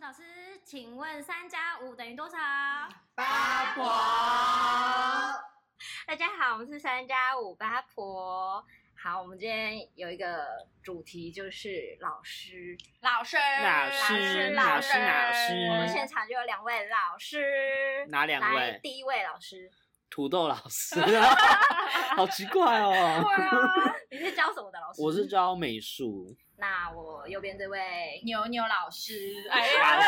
[0.00, 0.22] 老师，
[0.64, 2.38] 请问三加五等于多少？
[3.14, 3.84] 八婆。
[6.06, 8.64] 大家好，我们是三加五八婆。
[8.96, 15.68] 好，我们今天有一个主题，就是老师，老师，老师，老师，老师。
[15.68, 18.80] 我们现场就有两位老师，哪两位？
[18.82, 19.70] 第一位老师，
[20.08, 20.98] 土豆老师，
[22.16, 22.90] 好奇怪哦。
[22.90, 25.02] 对啊，你是教什么的老师？
[25.02, 26.34] 我是教美术。
[26.60, 29.98] 那我右边这位牛牛老师， 哎呀，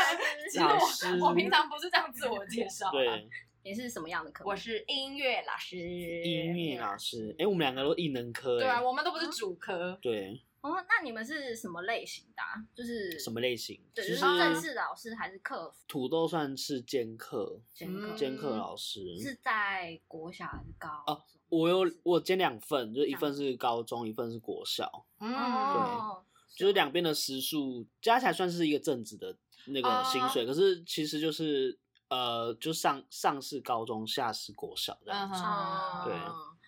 [0.61, 2.91] 老师，我平常不是这样自我介绍。
[2.93, 3.27] 对，
[3.65, 4.45] 你是什么样的科？
[4.45, 5.77] 我是音乐老师。
[5.79, 8.59] 音乐老师，哎，我们两个都艺能科。
[8.59, 9.99] 对啊，我们都不是主科。
[10.03, 10.43] 对。
[10.61, 12.43] 哦，那你们是什么类型的？
[12.73, 13.81] 就是什么类型？
[13.93, 15.77] 对，是正式老师还是客服？
[15.89, 20.89] 土豆算是兼课，兼课，兼课老师是在国小还是高？
[21.09, 25.05] 哦，我有我兼两份，就一份是高中，一份是国小。
[25.19, 26.32] 嗯，对。
[26.55, 36.11] 就是两边的时数加起来算是一个正职的那个薪水，可是其实就是呃，就上上是高中，下是国小这样子，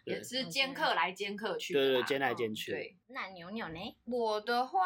[0.05, 2.73] 对，也是兼课来兼课去，对对，兼来兼去。
[2.73, 3.97] 对，那牛牛呢？
[4.05, 4.81] 我的话，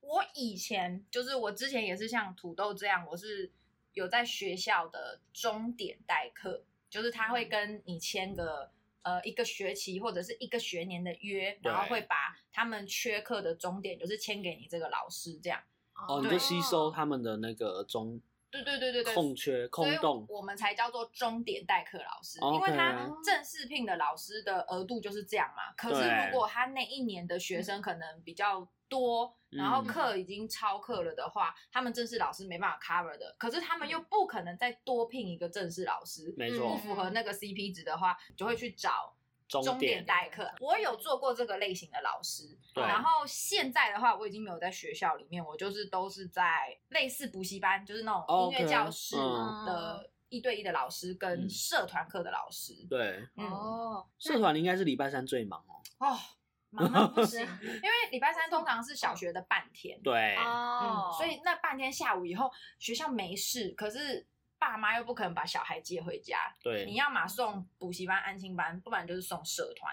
[0.00, 3.50] 我以前就是我之前也是像土豆这样，我是
[3.92, 8.72] 有在学校的终点代课，就是他会跟你签个。
[9.02, 12.16] 呃，一个学期或者是一个学年的约，然后会把
[12.52, 15.60] 他们缺课的终点，就是签给你这个老师，这样。
[16.08, 18.20] 哦，你就吸收他们的那个中。
[18.50, 19.14] 对对对对对。
[19.14, 25.72] 空缺空洞，我们才叫做终点代课老师，因为他正式聘的老师的额度就是这样嘛。
[25.76, 33.34] 可是如果他那一年的学生可能比较多，然后课已经超课了的话，他们正式老师没办法 cover 的。
[33.38, 39.14] 可是他们又不可能再多聘一个正式老师，没错，不符合那个 CP 值的话，就会去找
[39.48, 40.50] 终点代课。
[40.60, 49.16] 我有做过这个类型的老师，然后现在的话，我已经没有在学校里面，我就是都是在类似补习班，就是那种音乐教室
[49.64, 52.74] 的一对一的老师跟社团课的老师。
[52.90, 56.06] 对，哦，社团应该是礼拜三最忙哦。
[56.06, 56.18] 哦。
[56.72, 64.26] 忙到不行， 因为礼拜三通常是小学的半天，对，嗯，所以那半天下午以后学校没事，可是
[64.58, 69.92] 爸妈又不可能把小孩接回家，对，你要么送补习班、安心班，不然就是送社团。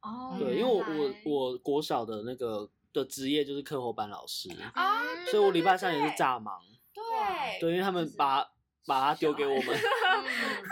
[0.00, 5.00] 哦，对，因为我我我国小的那个的职业就是课后班老师啊，
[5.30, 6.60] 所以我礼拜三也是炸忙，
[6.92, 8.50] 对，对，因为他们把。
[8.86, 9.66] 把它丢给我们，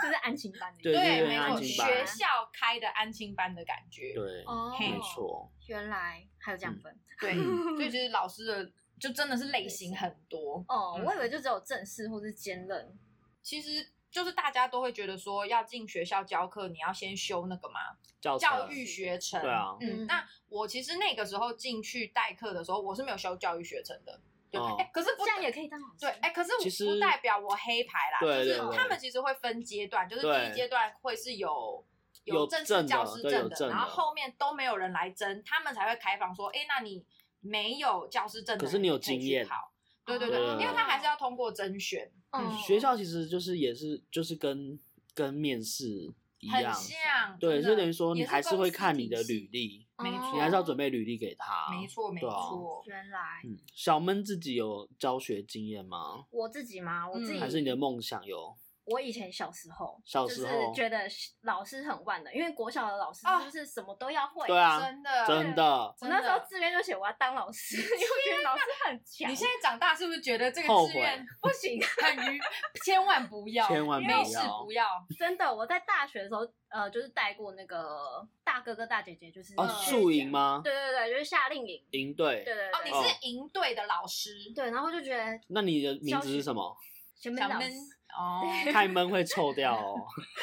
[0.01, 4.43] 这 是安亲班的，对对没错，学校开的安亲班的感觉，对，
[4.79, 5.51] 没错。
[5.67, 10.63] 原来还有这样分，对，所以其实老师的就真的是类型很多。
[10.67, 12.97] 哦，我以为就只有正式或是兼任，
[13.43, 17.79] 其实就是大家都会觉得说，要进学校教课，你要先修那个嘛，
[18.21, 19.41] 教育学程。
[19.41, 24.21] 对啊，嗯，那我其实那个时候进去代课的时候，我是没有修教育学程的。
[24.57, 25.99] 哎，可是这样也可以当老师。
[25.99, 28.19] 对，哎，可是不代表我黑牌啦。
[28.19, 31.85] 就是他们其实会分阶段，就是第一阶段会是有
[32.23, 37.05] 有正式教师证的，然后后面都没有人来争，他们才会开放说，哎，那你
[37.39, 39.71] 没有教师证的，可是你有经验，好，
[40.05, 42.11] 对对对，因为他还是要通过甄选。
[42.31, 44.79] 嗯，学校其实就是也是就是跟
[45.13, 46.13] 跟面试。
[46.49, 52.83] 很像，对，就等于说你还是会看你的履历，没错，你还是要准备履历给他，没错，没错。
[52.85, 56.25] 原来，嗯，小闷自己有教学经验吗？
[56.31, 57.09] 我自己吗？
[57.09, 58.55] 我自己还是你的梦想有？
[58.85, 60.99] 我以前小时候，小时候觉得
[61.41, 65.95] 老师很万能，因为国小的老师就是什么都要会，对啊，真的，真的。
[66.01, 69.31] 我那时候志愿就写我要当老师， 因为觉得老师很强。
[69.31, 72.39] 你现在长大是不是觉得这个志愿不行，很愚，
[72.85, 74.85] 千万不要，千万没事不要。
[75.17, 80.61] 真的，我在大学的时候，呃，就是带过那个大哥哥大姐姐，就是哦，宿营吗？
[80.63, 82.43] 对对对，就是夏令营营队。
[82.45, 86.75] 对对哦，你是营队的老师，对，然后就觉得，那你的名字是什么？
[87.15, 87.71] 小闷
[88.17, 89.95] 哦， 太闷会臭掉哦，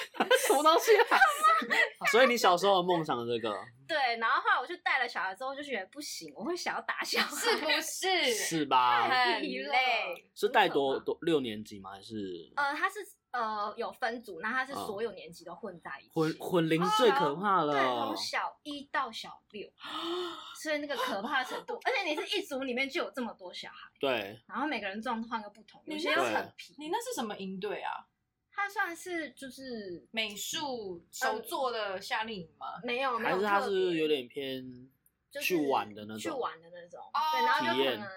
[0.46, 1.18] 什么东西啊？
[2.10, 3.54] 所以你小时候的梦想这个？
[3.86, 8.34] 对，然后后来我就带了小孩之后，就觉得不行，我会想要打小孩，是不是？
[8.34, 9.08] 是吧？
[9.08, 10.28] 很累。
[10.34, 11.90] 是带多多六年级吗？
[11.92, 12.52] 还是？
[12.56, 12.98] 呃，他是
[13.32, 17.72] 呃有分组，那他是所有年级都混在一起，混混龄最可怕了。
[17.72, 19.68] 对，从小一到小六，
[20.62, 26.74] 所以那个可怕程度，而且你是一组里面就有这么多小孩，对，然后每个人状况又不同，有些又很皮。
[26.78, 28.06] 你那是什么营队啊？
[28.54, 32.66] 他算是就是美术手作的夏令营吗？
[32.84, 34.90] 没有，没有，还是他是有点偏
[35.40, 37.00] 去玩的那种，去玩的那种。
[37.32, 38.08] 对，然后就可能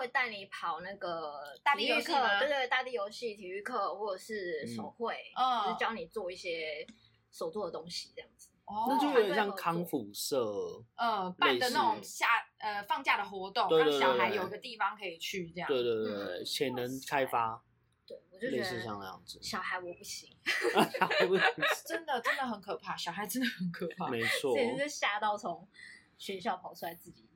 [0.00, 6.86] 会带你跑那个大地游戏，对对，大地游戏、体育课或者是手绘，嗯就是教你做一些
[7.30, 8.48] 手做的东西这样子。
[8.64, 10.42] 哦那就有点像康复社，
[10.94, 12.26] 呃，办的那种下
[12.58, 15.68] 呃放假的活动，对对对对让小孩有个地方可以去，这样。
[15.68, 17.62] 对对对对，潜能开发，
[18.06, 19.38] 对，我就觉类似像那样子。
[19.42, 20.34] 小孩我不行，
[20.98, 21.36] 小孩不
[21.84, 24.08] 真的真的很可怕，小孩真的很可怕。
[24.08, 25.68] 没错 简直是吓到从
[26.16, 27.28] 学校跑出来自己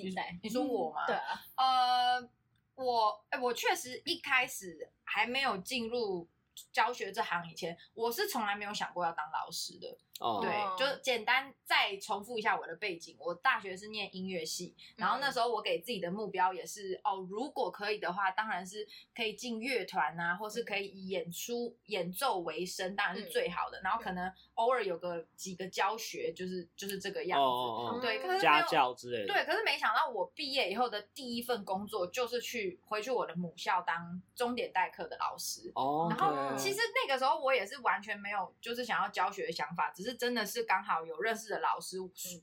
[0.00, 0.38] 自己带。
[0.42, 1.06] 你说我吗？
[1.06, 2.30] 对啊，呃，
[2.74, 6.28] 我哎、我确实一开始还没有进入
[6.72, 9.98] 教学这行以前，我是从来没有想过要当老师的。
[10.20, 13.16] 哦，对哦，就简单再重复一下我的背景。
[13.18, 18.86] 我大学是念音乐系，然后那时候我给自己的目标也是哦，如果可以的话，当然是
[19.16, 23.80] 可以进乐团啊，或是可以以演出演奏为生，当然是最好的。
[23.82, 27.42] 然后可能偶尔有个几个教学，就是就是这个样子。
[27.42, 29.32] 哦哦哦，对，可是家教之类的。
[29.32, 35.72] 对，可是没想到我毕业以后的第一份工作就是去回去我的母校当钟点代课的老师。
[35.74, 41.98] 哦，然后其实那个时候我也是完全没有就是想要教学的想法，只是真的是刚好有认识的老师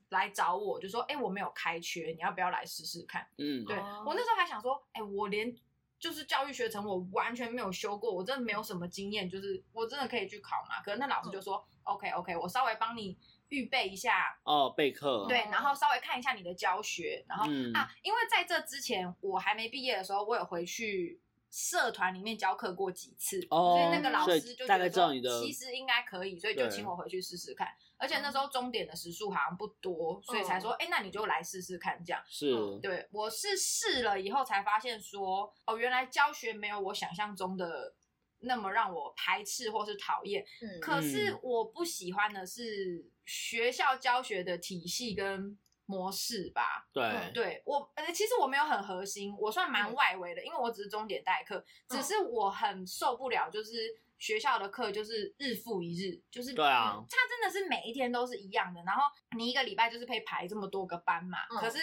[0.10, 5.56] 来找我，就说：“哎，我没有开缺，你要不要来试试看？”嗯，对哦我那时候还想说：“哎，我连
[6.00, 13.18] 就是教育学程我完全没有修过，我真的没有什么经验，就是我真的可以去考嘛？”可是那老师就说：“OK OK，我稍微帮你
[13.50, 27.68] 预备一下。”哦，备课，对，然后稍微看一下你的教学，然后、嗯啊，因为在这之前我还没毕业的时候，我有回去社团里面教课过几次，哦所以那个老师就觉大概得说知道你的其实应该可以，所以就对请我回去试试看。
[28.00, 32.22] 而且那时候终点的时数好像不多，所以才说，嗯哎、那你就来试试看这样。
[32.28, 37.96] 是，嗯对，我是试了以后才发现说，哦，原来教学没有我想象中的
[38.42, 40.46] 那么让我排斥或是讨厌。
[40.62, 46.88] 嗯可是我不喜欢的是学校教学的体系跟模式吧。
[46.94, 59.02] 对嗯对我，呃，其实我没有很核心，我算蛮外围的，因为我只是钟点代课，只是我很受不了，就是学校的课就是日复一日，就是对啊嗯它真的是每一天都是一样的，然后
[59.36, 61.80] 你一个礼拜就是可以排这么多个班嘛，嗯可是。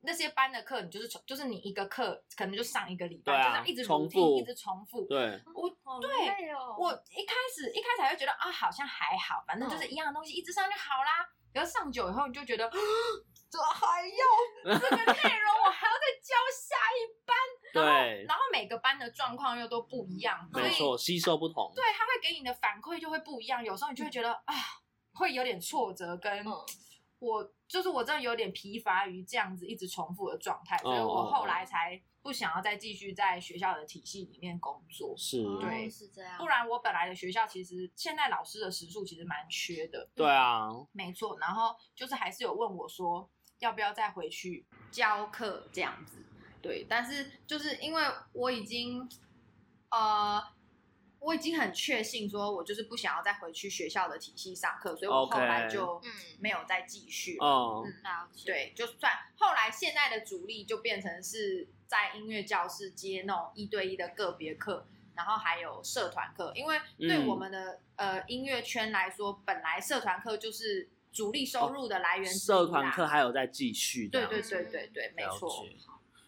[0.00, 5.04] 那些班的课，你就是从，就是你一个课可能就上一个礼拜，就这样一直重复一直重复。
[5.06, 11.28] 对，我好对哦我一开始一开始还会觉得啊，好像还好，反正就是一样的东西，一直上就好啦。
[11.52, 12.70] 可是上久以后，你就觉得，
[13.50, 17.36] 这还要 这个内容，我还要再教下一班。
[17.72, 23.62] 然后对然后每个班的状况又都不一样，所以没错，吸收不同，对，他会给你的反馈就会不一样。
[23.62, 24.54] 有时候你就会觉得啊，
[25.12, 26.52] 会有点挫折，跟嗯
[27.18, 35.14] 我就是我真的有点疲乏于这样子一直重复的状态，所以哦我后来才不想要再继续在学校的体系里面工作。
[35.16, 41.36] 是，哦对是这样，不然我本来的学校其实现在老师的时数其实蛮缺的，对啊，没错。
[41.38, 43.28] 然后就是还是有问我说
[43.60, 46.24] 要不要再回去教课这样子，
[46.62, 46.86] 对。
[46.88, 48.02] 但是就是因为
[48.32, 49.08] 我已经
[49.90, 50.42] 呃
[51.20, 56.12] 我已经很确信说我就是不想要再回去学校的体系上课，所以我后来就嗯。
[56.40, 57.84] 没有再继续嗯
[58.46, 67.26] 对，就算后来现在的主力就变成是在音乐教室接那种一对一的个别课，然后还有社团课，因为对嗯。
[67.26, 70.88] 我们的、呃音乐圈来说，本来社团课就是
[71.18, 75.66] 主力收入的来源社团课还有在继续，对对对对对，没错。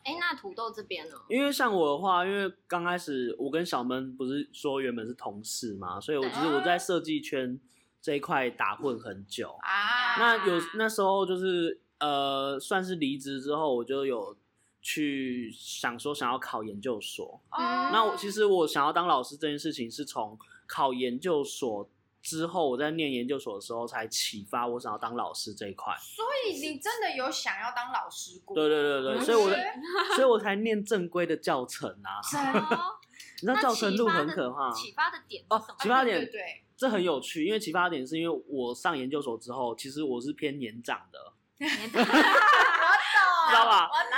[0.02, 1.14] 哎，那土豆这边呢？
[1.28, 7.60] 因为像我的话，因为刚开始我跟小闷不是说原本是同事嘛，所以我对其实我在设计圈
[8.02, 9.56] 这一块打混很久。
[9.60, 14.36] 啊，那有那时候就是呃，算是离职之后，我就有
[14.82, 17.40] 去想说想要考研究所。
[17.52, 21.88] 哦那我其实我想要当老师这件事情，是从考研究所
[22.22, 25.94] 之后，我在念研究所的时候才启发我想要当老师这一块。
[25.98, 28.54] 所以你真的有想要当老师过？
[28.54, 29.56] 对对对所以我是
[30.16, 32.20] 所以我才念正规的教程啊。
[32.60, 32.98] 哦，
[33.42, 34.70] 你知道教程路启发的很可怕。
[34.72, 35.76] 启发的点哦什么？
[35.80, 41.18] 启发点对这很有趣，因为启发点是因为我上研究所之后，其实我是偏年长的，
[41.58, 44.10] 年我懂，知道吧我懂。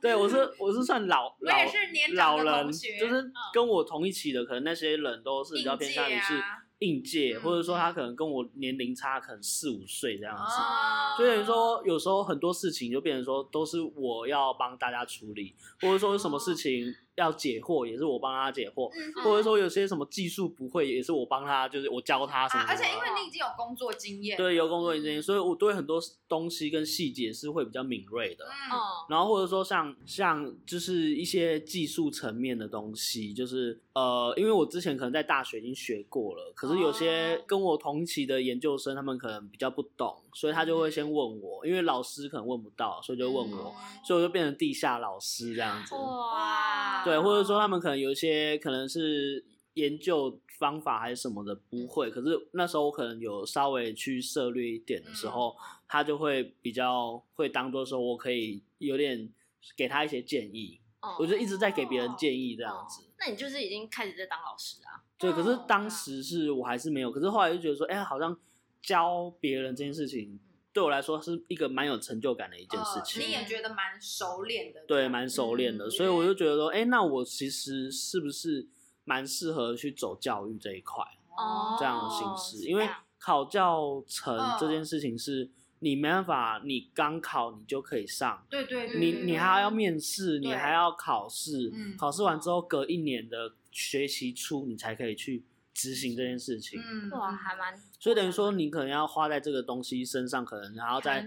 [0.00, 6.40] 对我是我是算老我老也是年老人，就是跟我同一起的，可能那些人都是比较偏向于是
[6.80, 10.42] 应届或者说他可能跟我年龄差可能四五岁这样子。
[10.42, 28.44] 哦所以等于说，有时候很多事情就变成说，都是我要帮大家处理，或者说有什么事情要解惑，也是我帮他解惑，嗯或者说有些什么技术不会，也是我帮他，就是我教他什么啊，而且因为你已经有工作经验，对有工作经验，所以我对很多东西跟细节是会比较敏锐的。
[28.44, 28.78] 嗯，嗯，
[29.10, 37.44] 然后或者说像像就是一些技术层面的东西，就是呃，因为我之前可能在大学已经学过了，可是有些哦。
[37.48, 44.04] 跟我同期的研究生，他们可能比较不懂，所以他就会先问我，因为老师可能问不到，所以就问我，嗯。
[44.04, 45.94] 所以我就变成地下老师这样子。
[45.94, 59.28] 哇，对，或者说他们可能有一些可能是研究方法还是什么的不会，嗯、可是那时候我可能有稍微去涉略一点的时候，嗯、他就会比较会当做说我可以有点
[59.76, 63.02] 给他一些建议，哦、我就一直在给别人建议这样子。
[63.02, 65.02] 哦哦、那你就是已经开始在当老师啊？
[65.18, 68.36] 对，可是当时是我还是没有，可是后来就觉得说，哎、欸，好像
[68.82, 70.38] 教别人这件事情。
[70.72, 78.68] 对我来说是一个蛮有成就感的一件事情，呃、你也觉得蛮熟练的，对，蛮熟练的，嗯、所以我就觉得说，哎，那我其实是不是
[79.04, 81.02] 蛮适合去走教育这一块，
[81.36, 95.44] 哦，这样的形式，因为考教程这件事情是你没办法，你刚考你就可以上，对对对，你你还要面试，你还要考试，嗯、考试完之后隔一年的学习初你才可以去。
[95.78, 101.24] 执行这件事情，嗯，哇，还蛮，所以等于说你可能要花在这个东西身上，可能还要再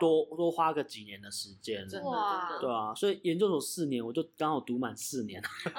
[0.00, 5.40] 多多花个几年的时间，哇，对啊，所以研究所四年，我就刚好读满四年，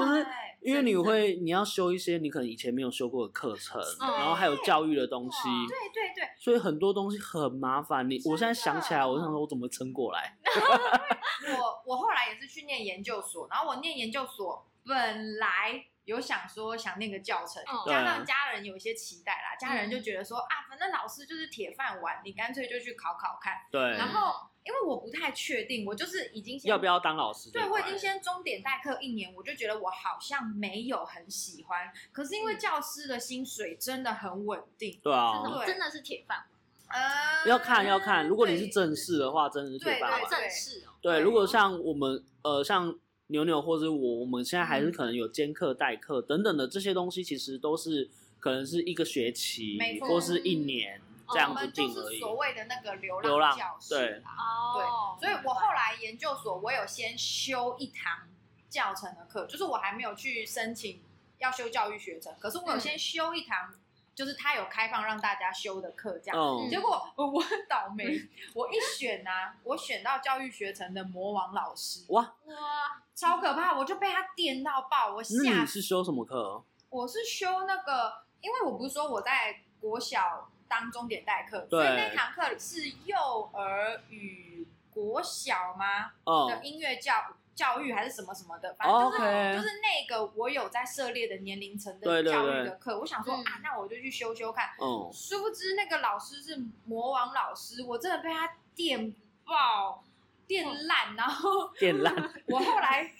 [0.00, 0.26] 就是
[0.62, 8.08] 因为你会你要修一些你可能以前没有修过的课程，然后还有教育的东西，对对对，所以很多东西很麻烦。
[8.08, 10.34] 你我现在想起来，我就想说我怎么撑过来？
[11.60, 15.84] 我我后来也是去念研究所，然后我念研究所本来。
[16.08, 23.58] 有想说想念个教程，加上家人有一些期待啦，家人就觉得说啊，反正老师就是铁饭碗，你干脆就去考考看。
[23.70, 23.78] 对。
[23.90, 27.50] 然后因为我不太确定，我就是已经先要不要当老师？
[27.50, 31.92] 对，我已经先钟点代课一年，我就觉得我好像没有很喜欢。
[32.10, 37.02] 可是因为教师的薪水真的很稳定，对啊，真的是铁饭碗。
[37.02, 40.22] 呃，要看要看，如果你是正式的话，真的是铁饭碗。
[40.26, 40.96] 正式哦。
[41.02, 42.98] 对，如果像我们呃像。
[43.28, 52.18] 牛牛或者我，我们现在还是可能有兼课、代课等等的这些东西，其实都是可能是一个学期或是一年这样子定而已。
[52.18, 58.28] 所谓的那个流浪教师，对，哦对，所以我后来研究所，我有先修一堂
[58.68, 61.00] 教程的课，就是我还没有去申请
[61.38, 63.74] 要修教育学程，可是我有先修一堂。
[64.18, 66.36] 就是他有开放让大家修的课，这样。
[66.36, 66.68] Oh.
[66.68, 68.04] 结果我很倒霉，
[68.52, 72.04] 我一选啊，我选到教育学程的魔王老师。
[72.08, 73.78] 哇哇，超可怕！
[73.78, 75.36] 我就被他电到爆，我吓。
[75.44, 76.64] 那你是修什么课？
[76.90, 86.50] 我是修那个，因为我不是说我在国小当钟点代课，所以那堂课是幼儿与国小吗？Oh.
[86.50, 87.14] 的音乐教。
[87.58, 89.56] 教育还是什么什么的，反正就是 Okay.
[89.56, 94.68] 就是那个我有在涉猎的年龄层的教育的课，对对对，我想说、嗯、啊，那我就去修修看。
[94.80, 99.12] 嗯，殊不知那个老师是魔王老师，我真的被他电
[99.44, 100.04] 爆、
[100.46, 102.14] 电烂，然后电烂。
[102.46, 103.10] 我后来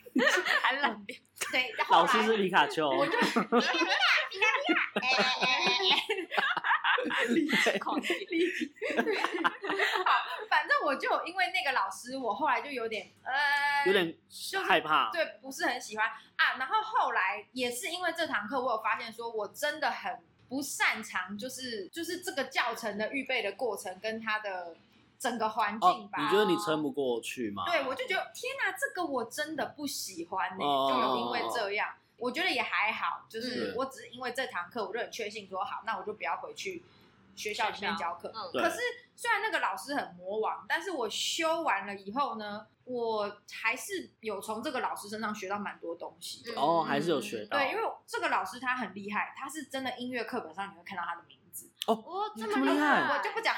[0.62, 1.16] 还烂掉。
[1.52, 2.88] 对，老师是皮卡丘。
[2.88, 3.48] 我就 皮卡皮
[4.74, 5.08] 卡 皮
[6.28, 6.42] 卡。
[10.04, 10.10] 好，
[10.50, 14.14] 反正我就因为那个老师，我后来就有点呃，有点
[14.66, 16.56] 害怕，对，不是很喜欢啊。
[16.58, 24.76] 然后后来也是因为这堂课，我有发现说我真的很不擅长，就是就是这个教程的预备的过程跟他的。
[25.18, 27.64] 整个环境吧，你觉得你撑不过去吗？
[27.66, 30.58] 对，我就觉得天哪，这个我真的不喜欢呢。
[30.58, 36.84] 就有因为这样，我觉得也还好，就是我只是因为这堂课，我就很确信说好，那我就不要回去
[37.34, 38.32] 学校里面教课。
[38.52, 38.78] 可是
[39.16, 46.44] 虽然那个老师很魔王，但是我修完了以后呢，我还是有从这个老师身上学到蛮多东西。
[46.54, 47.58] 哦，还是有学到。
[47.58, 51.37] 对，因为这个老师他很厉害，他是真的音乐课本上你会看到他的名。
[51.94, 53.54] 哦，这么厉害，我就不讲，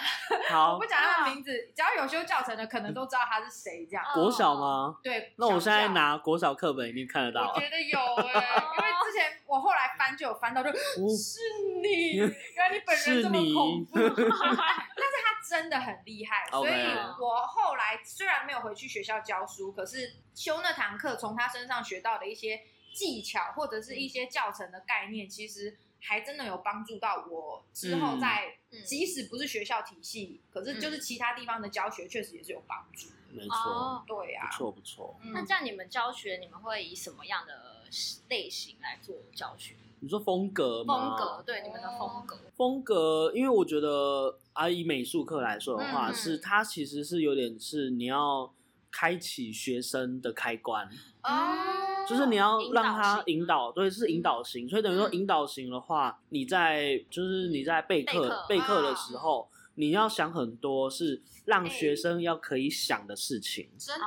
[0.49, 3.84] 好， 我不讲他的名字，只要有修教程的，可能都知道他是谁。
[3.90, 4.96] 这样，国小吗？
[5.02, 7.52] 对，那我现在拿国小课本一定看得到。
[7.52, 8.25] 我觉得有哎，
[8.78, 10.70] 因为之前我后来翻就有翻到，就
[11.10, 11.40] 是
[11.82, 13.99] 你，原来你本人这么恐怖。
[13.99, 16.72] 但是他真的很厉害，所以
[17.20, 22.60] 我后来虽然没有回去学校教书，可是修那堂课，从他身上学到的一些
[22.94, 25.76] 技巧或者是一些教程的概念，其实。
[26.00, 33.09] 还真的有帮助到我之后在，即使不是学校体系，可是就是其他地方的教学，确实也是有帮助。
[33.33, 35.16] 没错，对呀，不错不错。
[35.33, 37.85] 那这样你们教学，你们会以什么样的
[38.28, 39.76] 类型来做教学？
[40.00, 41.16] 你说风格吗？
[41.16, 42.38] 风格，对，你们的风格。
[42.57, 48.52] 风格，因为我觉得啊，以美术课来说的话，是它其实是有点是你要
[48.90, 50.88] 开启学生的开关。
[51.23, 64.04] 哦，就是你要让他引导，对，是引导型，所以等于说引导型的话，你在就是你在备课备课的时候，你要想很多是让学生要可以想的事情，真的，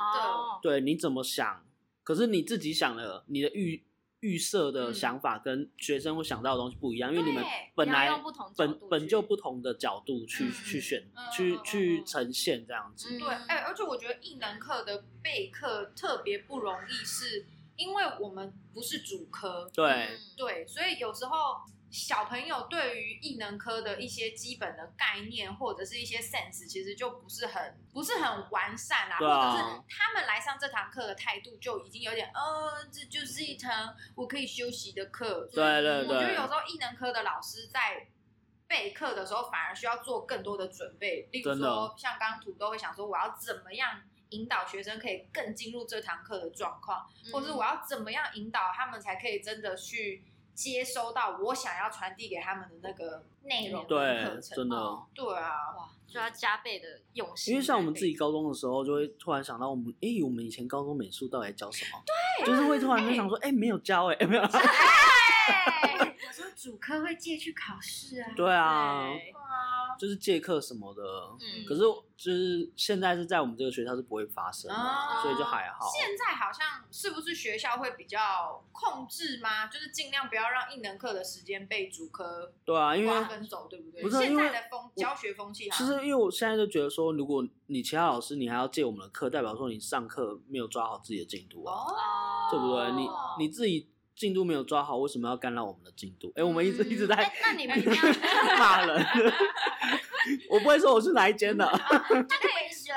[0.62, 1.64] 对，你怎么想？
[2.02, 3.82] 可是你自己想了，你的预
[4.24, 8.10] 预设的想法跟学生会想到的东西不一样，因为你们本来
[8.56, 17.44] 本本就不同的角度去去选去去呈现这样子，对，哎，而且我觉得艺能课的备课特别不容易，是
[17.76, 21.56] 因为我们不是主科，对，嗯对，所以有时候
[21.94, 35.48] 小朋友对于艺能科的一些基本的概念或者是一些 sense，其实就不是很不是很完善啊或者是他们来上这堂课的态度就已经有点，呃，这就是一堂我可以休息的课。
[35.52, 38.08] 对对对我觉得有时候艺能科的老师在
[38.66, 47.08] 备课的时候，反而需要做更多的准备，例如说像刚刚土豆会想说，我要怎么样引导学生可以更进入这堂课的状况。
[47.32, 50.24] 或是我要怎么样引导他们，才可以真的去
[50.54, 54.56] 接收到我想要传递给他们的那个内容跟对课程。
[54.56, 57.52] 真的哦对啊，哇，就要加倍的用心。
[57.52, 62.02] 因为像我们自己高中的时候，就会突然想到，我们哎，我们以前高中美术到底在教什么？
[62.06, 64.46] 对，就是会突然就想说，哎，没有教哎，没有。
[64.46, 64.58] 教，
[66.26, 68.32] 有时候主科会借去考试啊。
[68.36, 69.43] 对啊，对对啊，
[69.98, 71.02] 就是借课什么的。
[71.40, 71.80] 嗯可是
[72.16, 75.86] 就是现在是在我们这个学校是不会发生的，哦所以就还好。
[75.90, 79.66] 现在好像是不是学校会比较控制吗？
[79.66, 84.02] 就是尽量不要让一能课的时间被主科对啊，因为瓜分走，对不对？
[84.02, 92.92] 不是现在的风教学风气好，其实因为我现在就觉得说，如果你其他老师你还要借我们的课，代表说你上课没有抓好自己的进度啊，哦，对不对？
[92.92, 93.08] 你
[93.38, 96.32] 你自己进度没有抓好，为什么要干扰我们的进度？
[96.36, 98.02] 哎，我们一直一直在哎，那你们一定要
[98.58, 99.06] 骂人。
[100.48, 102.92] 我不会说我是哪一间的，就可以学，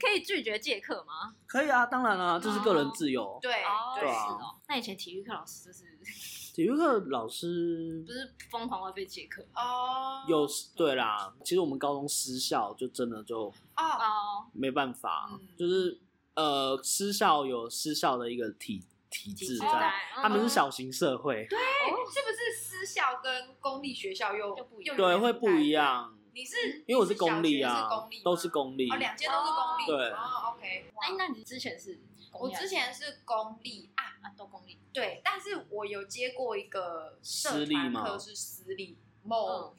[0.00, 1.34] 可以拒绝借课吗？
[1.46, 3.38] 可以啊，当然了，这是个人自由。
[3.42, 4.56] 对哦，对啊是哦。
[4.68, 5.84] 那以前体育课老师就是
[6.54, 16.00] 体育课老师不是疯狂会被借课哦，有对啦，其实我们高中私校就真的就哦，哦，没办法，嗯就是
[16.34, 18.82] 呃，私校有私校的一个体
[19.12, 32.00] 体制在，在他们是小型社会，对，是不是私校跟公立学校又又不一样对，会不一样，你是因为我是公立啊公立，都是公立哦，，两间都是公立，对哦，OK，哇哎，那你之前是
[32.32, 39.74] 我之前是公立啊，啊都公立，对，但是我有接过一个社私立吗团课是私立，某嗯，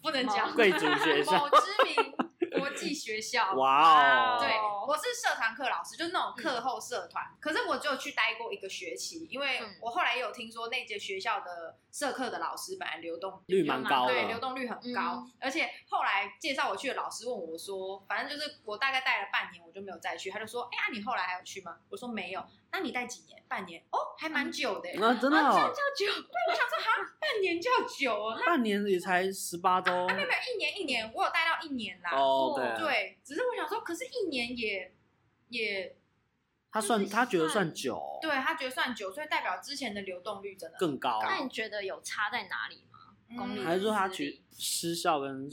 [0.00, 2.14] 不能讲贵族学校某知名
[2.58, 4.50] 国际学校，哇哦，对，
[4.86, 7.24] 我是社团课老师，就是那种课后社团。
[7.40, 15.24] 可是我只有去待过一个学期，因为嗯我后来也有听说那节学校的社课的老师本来流动率蛮高对，流，动率很高。
[15.24, 20.30] 嗯而且后来介绍我去的老师问我说，反正就是我大概待了半年，我就没有再去。
[20.30, 21.76] 他就说，哎呀，你后来还有去吗？
[21.88, 22.44] 我说没有。
[22.72, 23.42] 那你待几年？
[23.48, 23.82] 半年？
[23.90, 24.88] 哦，还蛮久的。
[24.90, 26.12] 啊，真的啊，这样哦，叫久？
[26.22, 28.36] 对，我想说哈，半年叫久哦。
[28.38, 32.12] 那半年也才十八周，啊，没有没有，一年一年，我有待到一年啦。
[32.14, 34.94] 哦，OK，对，只是我想说，可是一年也
[35.48, 35.96] 也，
[36.70, 43.16] 他算就是他觉得算算久，对他觉得算久，所以代表之前的流动率真的更高，那你觉得有差在哪里吗？
[43.36, 45.50] 公立嗯还是说他去私校跟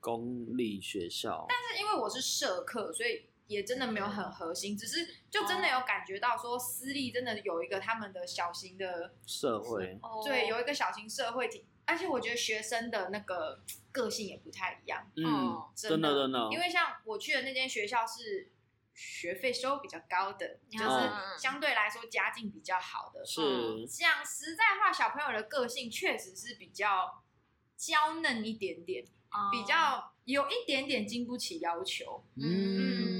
[0.00, 1.46] 公立学校？
[1.48, 13.60] 但是因为我是社课，所以也真的没有很核心，只是就真的有感觉到说私立真的有一个他们的小型的，社会哦对，有一个小型社会体，而且我觉得学生的那个
[13.92, 18.50] 个性也不太一样，嗯，哦真的真的，因为像我去的那间学校是
[18.94, 23.24] 学费收比较高的，就是嗯相对来说家境比较好的。
[23.24, 27.22] 是讲实在话，小朋友的个性确实是比较
[27.76, 32.24] 娇嫩一点点，哦比较有一点点经不起要求。
[32.36, 33.15] 嗯，嗯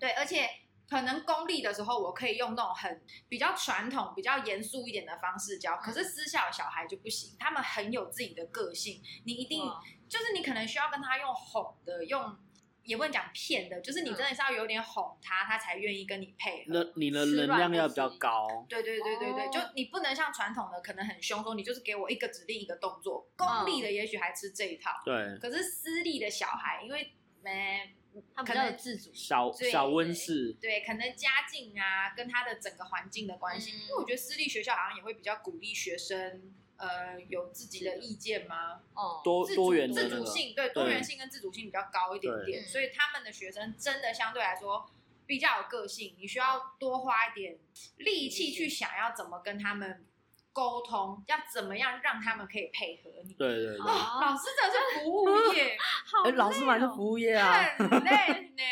[0.00, 0.48] 对，而且
[0.88, 12.36] 可能公立的时候，我可以用那种很比较传统、比较严肃一点的方式教，可是私校的小孩就不行，他们很有自己的个性，你一定哇就是你可能需要跟他用哄的，用
[12.82, 16.72] 也不能讲骗的，就是你真的是要有点哄他，他才愿意跟你配合。
[16.72, 23.28] 那你的能量要比较高，对对对对对，哦就你不能像传统的可能很凶，说你就是给我一个指令一个动作。
[23.36, 27.12] 公立的也许还吃这一套，对，可是私立的小孩，因为
[27.44, 27.94] 呃
[28.34, 38.82] 他比较有自主，对小小温室，对，可能家境啊，跟他的整个环境的关系，嗯因为我觉得私立学校好像也会比较鼓励学生，呃，有自己的意见吗？
[38.94, 44.90] 哦，多多元的自那个，主性，对，多元性跟自主性比较高一点点，所以他们的学生真的相对来说
[45.26, 47.58] 比较有个性，你需要多花一点
[47.98, 50.04] 力气去想要怎么跟他们
[50.52, 53.34] 沟通，要怎么样让他们可以配合你。
[53.34, 58.62] 对对对，哦，老师真的是服务业， 好哎，老师本来就服务业啊，很累呢。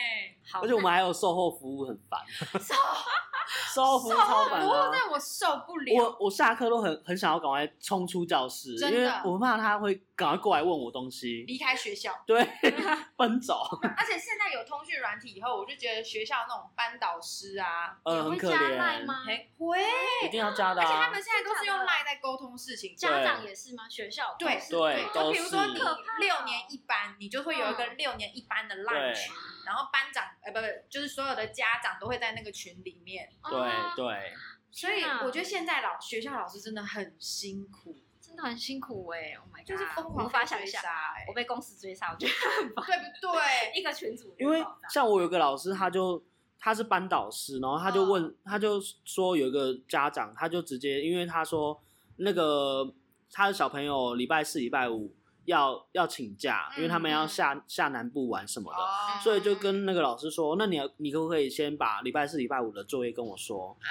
[0.63, 2.19] 而且我们还有售后服务很烦，
[3.75, 4.91] 售后服务超烦不过的。
[4.93, 6.03] 那我受不了。
[6.03, 12.43] 我我下课都很很想要赶快冲出教室，真的因为我怕他会赶快过来问我东西，离开学校，对，
[13.17, 19.25] 奔走，而且现在有通讯软体以后，我就觉得学校那种班导师啊，呃，也很可会加赖，吗？
[19.59, 19.79] 会，
[20.27, 22.95] 一定要加的啊而且他们，现在都是用赖在沟通事情。
[22.97, 23.89] 家长也是吗？
[23.89, 29.29] 学校对对就比如说你六年一班，你就会有一个六年一班的 lunch，
[29.69, 33.29] 然后班长呃不不，就是所有的家长都会在那个群里面。
[33.51, 34.33] 对哦对，
[34.71, 42.87] 所以我觉得现在老学校老师真的很辛苦，真的很辛苦哎，Oh my god，就是疯狂无法想象，哎，我被公司追杀，我觉得很烦，
[43.21, 43.41] 对不对？
[43.79, 46.25] 一个群主，因为像我有个老师，他就
[46.59, 51.79] 他是班导师，然后他就问，嗯他就说有一个家长，他就直接，因为他说
[52.17, 52.95] 那个
[53.31, 55.15] 他的小朋友礼拜四、礼拜五
[55.49, 58.87] 要要请假，因为他们要下下南部玩什么的，哦
[59.23, 63.89] 所以就跟那个老师说，那你要你可不可以先把礼拜四、礼拜五的作业跟我说啊？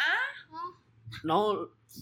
[1.23, 1.55] 然后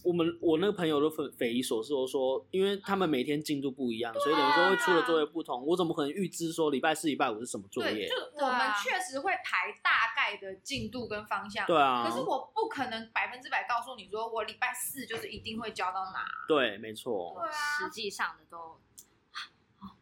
[0.04, 8.46] 我们我那个朋友都匪匪夷所思，我说，因为他们每天进度不一样，所以等于说会出的作业不同，我怎么可能预知说礼拜四、礼拜五是什么作对，业就？
[8.46, 16.26] 我们确实会排大概的进度跟方向，对啊，可是我不可能百分之百告诉你说，我礼拜四就是一定会交到哪。
[16.48, 17.38] 对，没错。
[17.40, 18.78] 对啊实，际上的都，哦，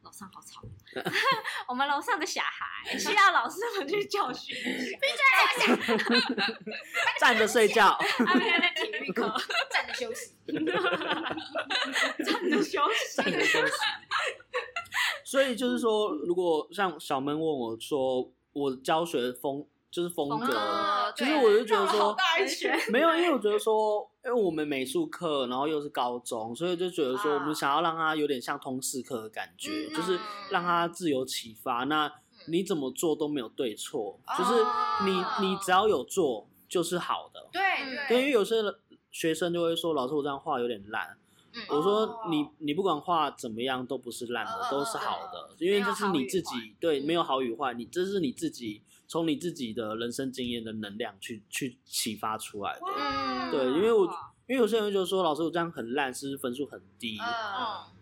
[0.03, 0.61] 楼上好吵，
[1.67, 4.97] 我们楼上的小孩需要老师们去教训一下。
[7.19, 9.33] 站着睡觉，他们在在体育课
[9.71, 10.33] 站着休息。
[10.45, 10.65] 站
[12.49, 13.73] 着休息，站着休息。
[15.23, 22.15] 所以就是说，如果像小闷问我说，我教学风就是风格，其实我就觉得说。
[22.89, 30.17] 没有，因为我觉得说，因为我们美术课，然后又是高中，所以就觉得说，啊我们想要让他有点像通识课的感觉，嗯就是
[30.49, 31.83] 让他自由启发。
[31.83, 32.11] 那
[32.47, 34.63] 你怎么做都没有对错，哦就是
[35.05, 37.49] 你你只要有做就是好的。
[37.51, 37.61] 对。
[37.61, 38.73] 嗯对，因为，有些人
[39.11, 41.17] 学生就会说，老师我这样画有点烂。
[41.53, 41.61] 嗯。
[41.69, 42.19] 我说哦。
[42.29, 48.81] 你你不管画怎么样都不是烂的，嗯都是好的，因为这是你自己对，嗯没有好与坏，你这是你自己
[49.13, 52.85] 从你自己的人生经验的能量去去启发出来的。
[52.87, 54.05] 哇对，因为我
[54.47, 57.15] 因为有些人就说老师我这样很烂，是不是分数很低？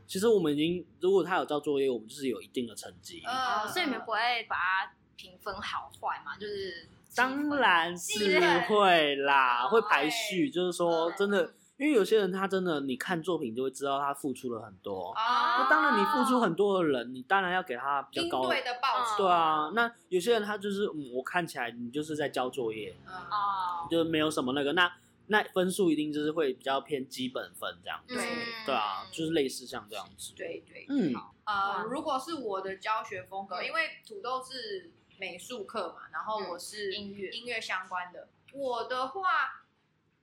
[0.07, 3.21] 其实我们已经，如果他有交作业，我们就是有一定的成绩。
[3.67, 6.37] 所以你们不会把它评分好坏嘛？
[6.37, 15.09] 就是当然是会啦，哦会排序，就是说嗯真的，因为有些人他真的，你看作品就会知道他付出了很多。
[15.13, 18.49] 啊那啊当然，你付出很多的人，你当然要给他比较高的。
[18.49, 19.23] 对的报酬。
[19.23, 24.93] 对啊，那有些人他就是，嗯，我看起来你就是在交作业，嗯，哦，就是没有什么那个，那
[25.25, 28.13] 那分数一定就是会比较偏基本分这样子。
[28.13, 28.23] 对
[28.63, 30.33] 对啊，就是类似像这样子。
[30.35, 30.85] 对对。
[30.87, 31.15] 嗯，
[31.45, 39.57] 呃，如果是我的教学风格，因为土豆是美术课嘛，然后我是音乐音乐相关的，我的话。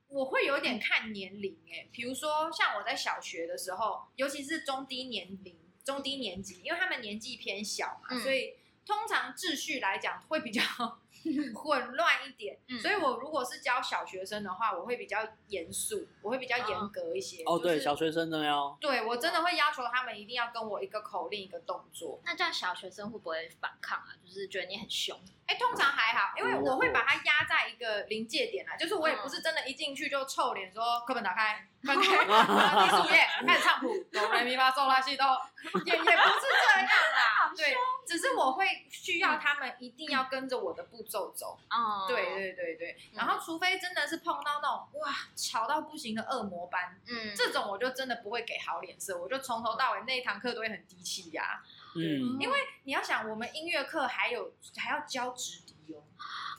[0.09, 10.61] 我会有点看年龄诶，比如说像我在小学的时候，尤其是中低年龄、中低年级，因为他们年纪偏小嘛，嗯所以通常秩序来讲会比较
[11.53, 12.57] 混乱一点。
[12.67, 15.19] 嗯所以我如果是教小学生的话，我会比较
[15.49, 17.43] 严肃，我会比较严格一些。
[17.43, 18.75] 哦，对，就是小学生的要。
[18.81, 22.19] 对我真的会要求他们一定要跟我一个口令一个动作。
[22.25, 24.17] 那这样小学生会不会反抗啊？
[24.25, 25.19] 就是觉得你很凶？
[25.49, 35.25] 哎，通常还好，因为我会把它压在一个临界点啦，就是我也不是真的一进去就臭脸说课本打开， 翻开，呃第十五页 开始唱谱，哆来咪发嗦拉西哆，
[35.85, 51.59] 也也不是这样啦，对，只是我会需要他们一定要跟着我的步骤走，哦，对对对对，然后除非真的是碰到那种哇吵到不行的恶魔班，嗯，这种我就真的不会给好脸色，我就从头到尾那一堂课都会很低气压。
[51.95, 56.03] 嗯，因为你要想，我们音乐课还有还要教直笛哦，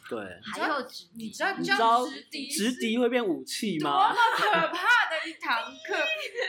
[0.08, 0.40] 对。
[0.42, 4.16] 还有直你知道你知道教直笛直笛会变武器多吗么？
[4.36, 5.96] 可怕的一堂课，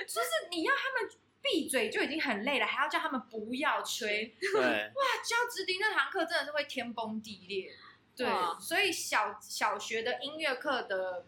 [0.07, 4.35] 就是你要他们闭嘴就已经很累了，还要叫他们不要吹。
[4.39, 7.71] 对，哇，教直笛那堂课真的是会天崩地裂。
[8.15, 11.25] 对哇，所以小小学的音乐课的，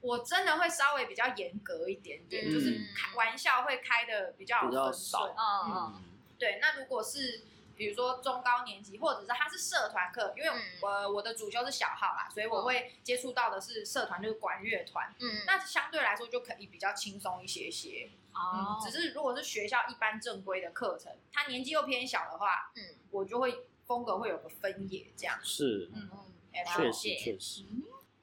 [0.00, 5.34] 我真的会稍微比较严格一点点，嗯就是开玩笑会开的比较有比较分少寸。
[5.36, 6.04] 嗯嗯
[6.38, 7.42] 对，那如果是
[7.76, 15.14] 比如说中高年级，或者是他是社团课，因为嗯我、我的主修是小号啦，所以我会接触到的是社团，就是管乐团。
[15.20, 18.08] 嗯，那相对来说就可以比较轻松一些些。
[18.32, 25.38] 哦嗯，，只是如果是学校一般正规的课程，他年纪又偏小的话，嗯我就会风格会有个分野这样。
[25.42, 26.18] 是，嗯嗯，
[26.52, 27.62] 哎确实确实。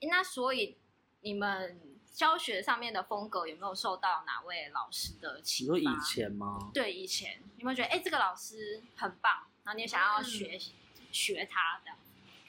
[0.01, 0.77] 诶那所以
[1.21, 1.79] 你们
[2.13, 5.73] 教学上面的风格有没有受到哪位老师的启发？
[5.73, 6.69] 你说以前吗？
[6.73, 9.31] 对以前有没有觉得哎、这个老师很棒，
[9.63, 10.59] 然后你也想要嗯学、
[11.11, 11.91] 学他的？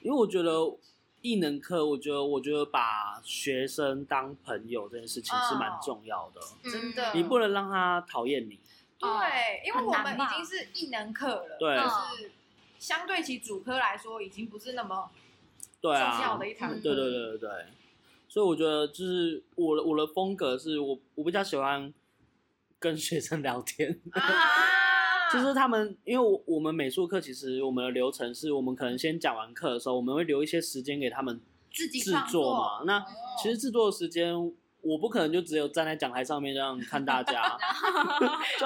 [0.02, 0.52] 因为我觉得
[1.22, 6.40] 艺能课，我觉得我觉得把学生当朋友这件事情是蛮重要的。
[6.70, 8.60] 真的你不能让他讨厌你。
[8.98, 12.32] 对，因为我们已经是艺能课了，对就是
[12.78, 15.10] 相对起主科来说，已经不是那么
[15.80, 16.80] 对重要啊，的一堂课。
[16.80, 17.66] 对对对对对，
[18.34, 21.94] 所以我觉得就是我的我的风格是我我比较喜欢
[22.80, 24.20] 跟学生聊天，啊，
[25.32, 31.40] 就是他们，因为我我们美术课其实我们的流程是我们可能先讲完课的时候，我们会留一些时间给他们
[31.72, 32.82] 自己制作嘛。
[32.84, 33.04] 那哦。
[33.40, 34.34] 其实制作的时间，
[34.80, 37.56] 我不可能就只有站在讲台上面这样看大家，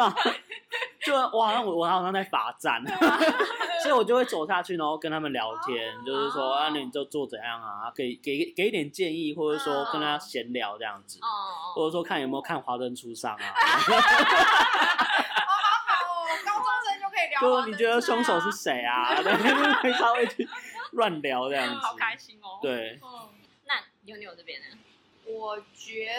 [1.09, 2.85] 就我好像我我好像在罚站，
[3.83, 13.55] 所以我就会走下去，然后跟他们聊天，哦就是说啊，你就做怎样啊，给给给一点建议，或者说跟他闲聊这样子，哦，或者说看有没有看《华灯初上》啊。
[13.55, 13.95] 好
[16.05, 19.15] 哦，高中生就可以聊你觉得凶手是谁啊？
[19.25, 19.33] 他，
[19.81, 20.47] 会稍微去
[20.93, 21.75] 乱聊这样子。
[21.81, 23.29] 好开心哦。，对，嗯，
[23.67, 24.67] 那妞妞这边呢？
[25.25, 26.11] 我觉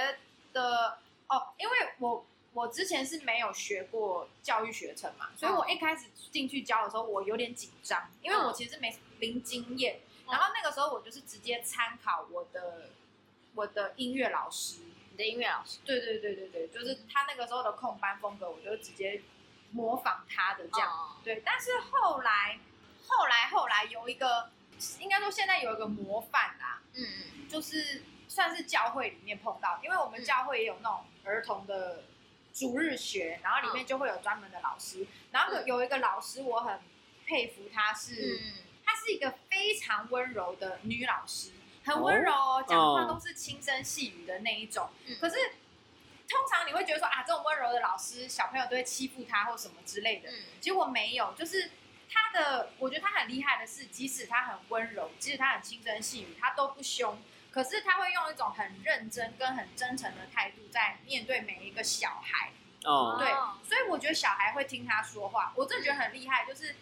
[0.54, 0.98] 得
[1.28, 10.00] 哦，因为我我之前是没有学过教育学程嘛，所以我一开始进去教的时候，我有点紧张，因为我其实没零经验。
[10.28, 12.90] 然后那个时候我就是直接参考我的
[13.56, 14.82] 我的音乐老师，
[15.12, 19.22] 你的音乐老师对对对对对，就是他那个时候的控班风格，我就直接
[19.72, 20.90] 模仿他的这样。
[20.92, 22.60] 哦对，但是后来
[23.08, 24.52] 后来后来有一个，
[25.00, 32.04] 应该说现在有一个模范啦，嗯嗯就是算是教会里面碰到，因为我们教会也有那种儿童的
[32.54, 36.80] 主日学，然后里面就会有专门的老师，然后有有一个老师我很
[37.26, 38.40] 佩服，她是。
[38.42, 38.54] 嗯
[38.92, 41.52] 她是一个非常温柔的女老师，
[41.86, 44.90] 很温柔哦，讲话都是轻声细语的那一种。
[45.06, 45.36] 嗯可是
[46.28, 50.32] 通常你会觉得说啊，这种温柔的老师，小朋友都会欺负她或什么之类的。
[50.32, 51.70] 嗯结果没有，就是
[52.10, 62.52] 她的，我觉得她很厉害的是，即使她很温柔，即使她很轻声细语，她都不凶，可是他会用一种很认真跟很真诚的态度在面对每一个小孩。
[62.84, 66.76] 哦，对哦，所以我觉得小孩会听他说话，我真的觉得很厉害，就是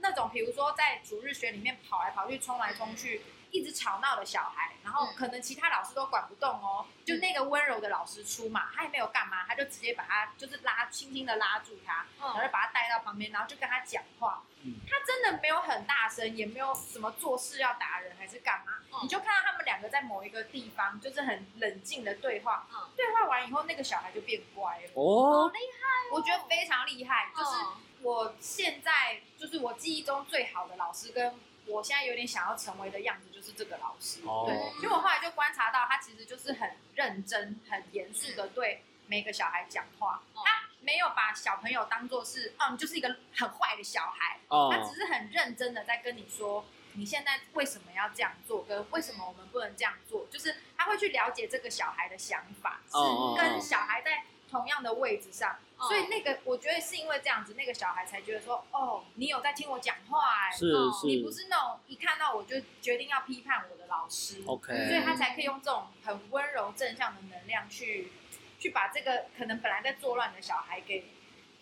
[0.00, 14.42] 那种比如说在主日学里面跑来跑去、冲来冲去，一直吵闹的小孩，然后可能其他老师都管不动哦，就那个温柔的老师出马，他也没有干嘛，他就直接把他就是拉，轻轻的拉住他，然后就把他带到旁边，然后就跟他讲话。
[14.62, 14.74] 嗯。
[14.88, 19.00] 他真的没有很大声，也没有什么做事要打人还是干嘛，嗯。
[19.02, 22.66] 你就看到他们两个在某一个地方，就是很冷静的对话。
[22.72, 22.90] 嗯。
[22.96, 24.90] 对话完以后，那个小孩就变乖了。
[24.94, 27.82] 哦，好厉害我觉得非常厉害，就是嗯。
[28.00, 31.34] 我现在就是我记忆中最好的老师，跟
[31.68, 34.20] 我现在有点想要成为的样子，就是这个老师。
[34.24, 46.64] 哦对，因为我后来就观察到，他其实就是很认真、很严肃的对每个小孩讲话，哦他没有把小朋友当做是嗯，就是一个很坏的小孩，哦他只是很认真的在跟你说。
[46.94, 48.64] 你现在为什么要这样做？
[48.64, 50.26] 跟为什么我们不能这样做？
[50.32, 68.10] 就是他会去了解这个小孩的想法，哦是跟小孩在同样的位置上，哦所以那个我觉得是因为这样子，那个小孩才觉得说，哦，你有在听我讲话、哎，是哦你不是是那种一看到我就决定要批判我的老师，OK，所以他才可以用这种很温柔正向的能量去
[68.58, 71.04] 去把这个可能本来在作乱的小孩给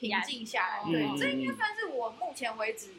[0.01, 0.83] 平静下来。
[0.85, 2.95] 嗯对，嗯这应该算是我目前为止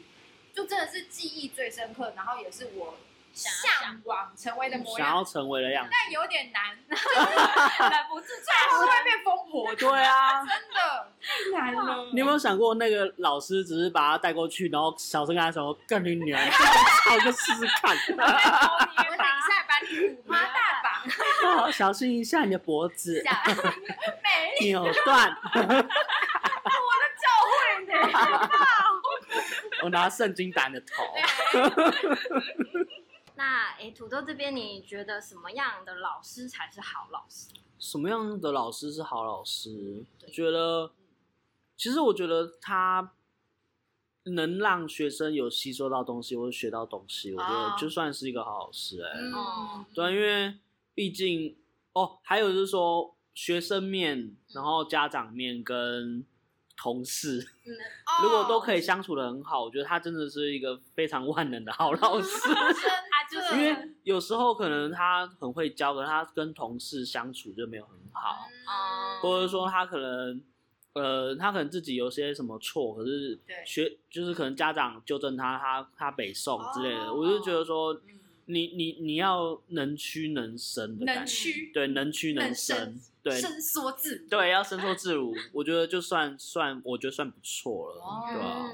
[0.54, 2.98] 就真的是记忆最深刻，然后也是我
[3.38, 5.90] 向往成为的模想要，成为的样子。
[5.92, 11.12] 但有点难， 忍不住最后 会变疯婆，对啊，真的
[11.54, 12.08] 太难了。
[12.12, 16.40] 你有没有想过，那个老师只是把他带过去，然后小声跟他说：“干你女儿，
[17.08, 18.30] 好就试试看，我等一
[19.16, 21.02] 下把你五花大绑
[21.66, 23.42] 哦小心一下你的脖子下，
[24.22, 25.38] 美扭断。
[27.20, 27.50] 教会
[27.86, 27.94] 呢？
[29.82, 31.04] 我拿圣经打你的头。
[33.38, 37.50] 那诶，土豆这边你觉得什么样的老师才是好老师？
[37.78, 40.04] 什么样的老师是好老师？
[40.18, 40.90] 对觉得，
[41.76, 43.12] 其实我觉得他
[44.24, 50.58] 能让学生有吸收到东西或者学到东西，我觉哦得就算是一个好老师哎、嗯，对，因为
[50.92, 51.56] 毕竟
[51.92, 56.26] 哦，还有就是说学生面，然后家长面跟
[56.76, 57.70] 同事，嗯，
[58.24, 62.28] 如果都可以相处的很好，我觉得他真的是一个非常万能的好老师。
[63.40, 69.20] 他就是因为有时候可能他很会教，可是他跟同事相处就没有很好，哦。
[69.22, 70.42] 或者说他可能
[70.94, 78.00] 呃，他可能自己有些什么错，可是学就是可能家长纠正他，他他北宋之类的，哦我就觉得说嗯。
[78.50, 84.28] 你你你要能屈能伸的感能觉，屈对，能屈能伸伸，对伸缩自如。
[84.30, 88.72] 对，要伸缩自如，我觉得就算算，我觉得算不错了，哦对吧？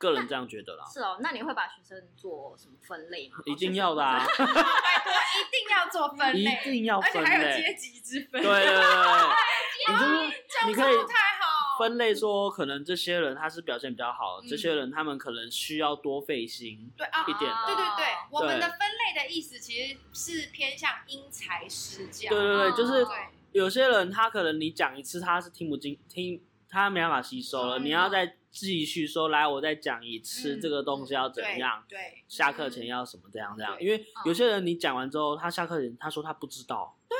[0.00, 1.18] 嗯，个人这样觉得啦，是哦。
[1.20, 3.36] 那你会把学生做什么分类吗？
[3.44, 8.42] 一定要的啊， 拜托，一定要做分类一，定要分而且还有类，阶级之分。
[8.42, 8.82] 对对对对，
[9.88, 11.78] 你就是这你可以太好。
[11.78, 17.56] 分类说，可能这些人他是表现比较好，嗯这些人他们可能需要多费心对啊一，点的。
[17.66, 22.28] 对对对，我们的分类的意思其实是偏向因材施教。
[22.28, 23.06] 对对对，哦就是
[23.52, 37.16] 有些人他可能你讲一次他是听不进听他没办法吸收了，嗯你要再继续说，来，我再讲一次、嗯这个东西要怎样，对，对下课前要什么这样这样，因为有些人你讲完之后，他下课前他说他不知道，对，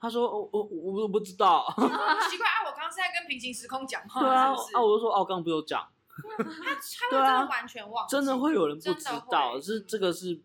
[0.00, 1.66] 他说我我我我不知道，
[2.30, 5.86] 奇怪啊，我刚刚是在跟平行时空讲话，对啊我就说哦，我刚刚不有讲，
[6.38, 6.44] 他他
[7.10, 10.40] 会真的完全忘记，真的会有人不知道，是这个是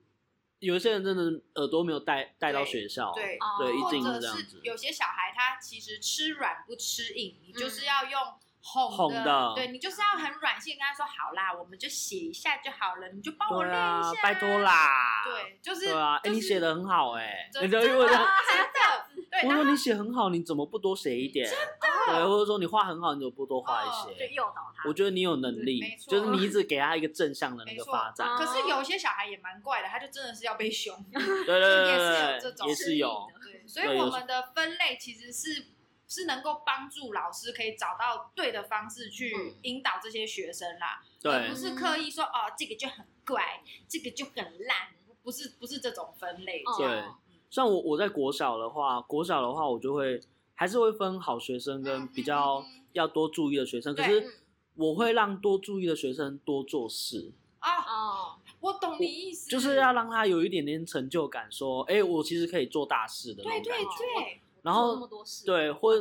[0.60, 1.24] 有一些人真的
[1.62, 7.86] 耳朵没有带带到学校，对哦对，一或定是者是这样子，有些小孩他其实吃软不吃硬，你就是嗯。
[7.86, 14.60] 要用哄哄的对你就是要很软性跟他说好啦，我们就写一下就好了，你就帮我对练一下，，啊拜托。
[14.60, 18.70] 啦，对，就是对啊，哎，就是你写的很好哎，真你就因为他真的
[19.16, 21.50] 真的，对，我说你写很好，你怎么不多写一点？
[22.08, 24.34] 对，或者说你画很好，你怎么不多画一些就些？
[24.34, 24.88] 诱导他。
[24.90, 28.28] 我觉得你有能力就是你一直给他一个正向的那个发展。
[28.38, 33.28] 可是有些小孩也蛮怪的，他就真的是要被凶，对对对 也是有这种也是有。
[33.44, 35.68] 对，所以我们的分类其实是
[36.10, 39.54] 是能够帮助老师可以找到对的方式去嗯。
[39.62, 41.32] 引导这些学生啦，对。
[41.32, 44.90] 而不是刻意说哦这个就很怪，这个就很烂，
[45.24, 46.62] 不是不是这种分类。
[46.78, 47.04] 对。
[47.50, 50.20] 像我我在国小的话，国小的话我就会
[50.56, 54.42] 还是会分好学生跟比较要多注意的学生，可是
[54.76, 63.98] 我会让多注意的学生多做事，哦，哦，我懂你意思，就是要让他有一点点成就感，说，哎，我其实可以做大事的那对对种感觉。
[64.22, 65.92] 对，然做那么后多事，对，或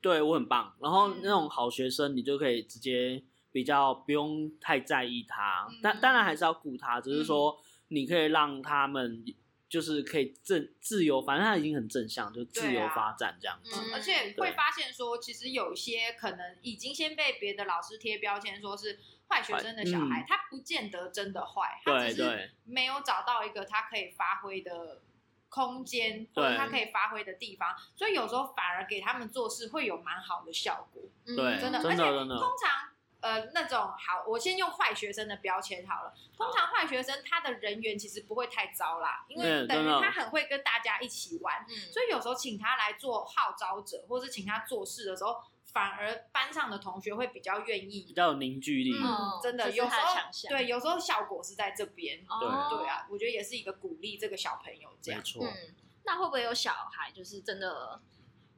[0.00, 0.74] 对我很棒。
[0.80, 1.20] 然后嗯。
[1.22, 7.58] 那种好学生，你就可以直接比较不用太在意他嗯，但当然还是要顾他，只是说
[7.88, 9.24] 你可以让他们
[9.68, 13.70] 就是可以正自由，反正他已经很正向，就自由发展这样子。
[13.74, 20.24] 嗯而且会发现说，其实有一些可能已经先被别的老师贴标签，说是坏学生的小孩，嗯。
[20.26, 25.02] 他不见得真的坏，他只是没有找到一个他可以发挥的
[25.50, 31.02] 空间，或者他可以发挥的地方，所以有时候反而给他们做事会有蛮好的效果。
[31.26, 32.88] 嗯对真的，真的而且通常
[33.20, 36.14] 呃那种好，我先用坏学生的标签好了。
[36.36, 45.36] 通常坏学生他的人缘其实不会太糟啦，因为等于他很会跟大家一起玩，嗯，所以有时候请他来做号召者，或是请他做事的时候，
[45.72, 48.12] 反而班上的同学会比较愿意比。
[48.12, 48.92] 较有凝聚力。
[48.92, 50.14] 嗯真的，有时候
[50.48, 52.18] 对，有时候效果是在这边。
[52.18, 55.20] 对对啊，我觉得也是一个鼓励这个小朋友这样。
[55.20, 58.00] 没错，嗯，那会不会有小孩就是真的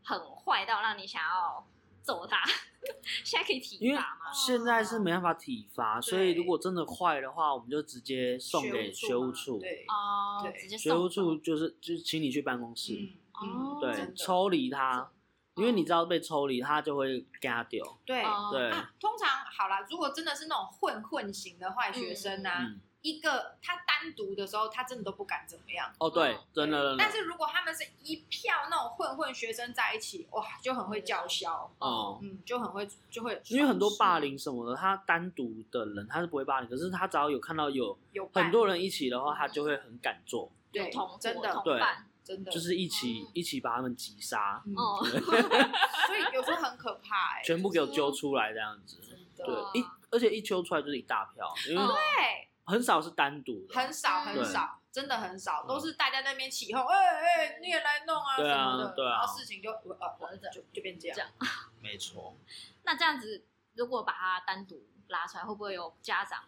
[0.02, 1.66] 很坏到让你想要
[2.02, 2.42] 揍他？
[3.22, 4.32] 现在可以体罚吗？
[4.32, 9.60] 现在是没办法体罚，所以如果真的坏的话，我们就直接送给学务处。
[9.60, 12.94] 对，哦，对直接学务处就是就是请你去办公室，
[13.40, 15.12] 嗯哦对抽离他，
[15.56, 17.84] 因为你知道被抽离，他就会给他丢。
[18.04, 18.22] 对。
[18.22, 25.92] 哦对，啊，通常好啦，如果真的是那种混混型的坏学生啊，嗯，一个他单独的时候，他真的都不敢怎么样。
[25.98, 26.96] 哦，对嗯，真的真的。
[26.98, 42.50] 但是如果他们是一票那种混混学生在一起，哇，就很会叫嚣，哦，嗯，就很会就会，因为很多霸凌什么的，他单独的人他是不会霸凌，可是他只要有看到有有很多人一起的话，他就会很敢做，对同真的对同伴，真的。
[42.50, 43.30] 就是一起嗯。
[43.34, 44.74] 一起把他们击杀，嗯。
[44.76, 45.02] 哦，
[46.06, 48.98] 所以有时候很可怕哎，全部给我揪出来这样子。
[49.36, 55.68] 对一而且一揪出来就是一大票，因为嗯对，很少是单独的，很少嗯很少，真的很少，嗯。
[55.68, 59.18] 都是大家在那边起哄，哎哎，你也来弄啊对啊什么的，对啊。
[59.18, 61.16] 然后事情就呃呃就就变这样。
[61.16, 61.30] 这样，
[61.82, 62.36] 没错。
[62.84, 66.44] 那这样子，如果把它单独拉出来，会不会有家长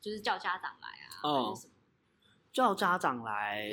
[0.00, 1.06] 就是叫家长来啊？
[1.22, 1.50] 哦。
[1.50, 1.74] 还是什么？
[2.52, 3.70] 叫家长来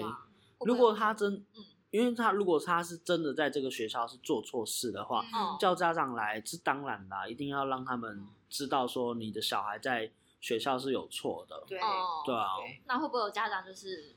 [0.65, 5.57] 如果他真嗯，因为他如果他是真的在这个学校是做错事的话，嗯。
[5.59, 12.81] 叫家长来是当然啦，一定要让他们知道说你的小孩在学校是有错的，对哦，对啊，对。
[12.85, 14.15] 那会不会有家长就是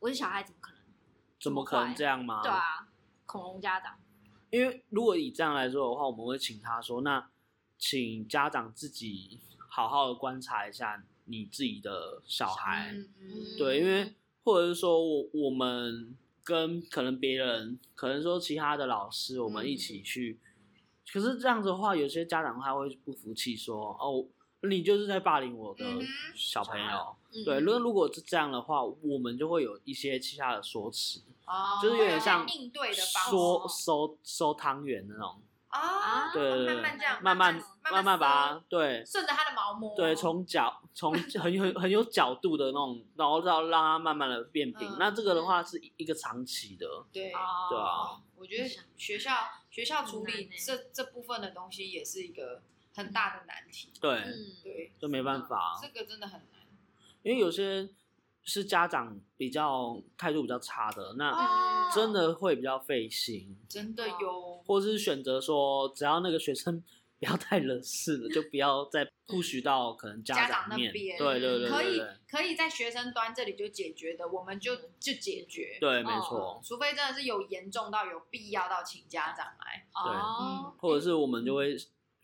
[0.00, 0.82] 我的小孩怎么可能？
[1.40, 2.42] 怎么可能这样吗？
[2.42, 2.88] 对啊，
[3.26, 3.98] 恐龙家长，
[4.50, 7.28] 因为如果以这样来说的话，我们会请他说，那
[7.78, 13.56] 请家长自己好好的观察一下你自己的小孩，嗯嗯。
[13.58, 20.38] 对，因为或者是说我我们跟可能别人，可能说其他的老师，我们一起去，
[21.12, 24.26] 可是这样子的话，有些家长他会不服气，说哦，
[24.68, 25.84] 你就是在霸凌我的
[26.34, 26.86] 小朋友。
[27.34, 33.30] 嗯对，如果如果是这样的话，我们就会有一些其他的说辞，哦就是有点像应对的方式。
[33.30, 35.40] 说收收汤圆那种，
[35.72, 44.88] 啊，对对对慢慢这样，慢慢慢慢慢把它对顺着它的毛摸，对从角从很很很有角度的那种，然后让让它慢慢的变平。
[44.88, 49.32] 嗯那这个的话是一个长期的，对哦，对啊我觉得学校
[49.70, 52.60] 学校处理这这部分的东西也是一个
[52.94, 56.60] 很大的难题，对，嗯，对，就没办法，这个真的很难。
[57.22, 57.88] 因为有些
[58.44, 66.82] 是家长比较态度比较差的，那哦真的会比较费心，真的有，或是选择说只要那个学生
[67.20, 70.88] 不要太惹事了，就不要再不许到可能家长面。
[70.88, 71.16] 那边。
[71.16, 75.78] 对对对，对，可以可以在学生端这里就解决的，我们就就解决。
[75.80, 76.60] 对，没错、哦。
[76.64, 79.86] 除非真的是有严重到有必要到请家长来。
[80.04, 81.76] 对，哦、或者是我们就会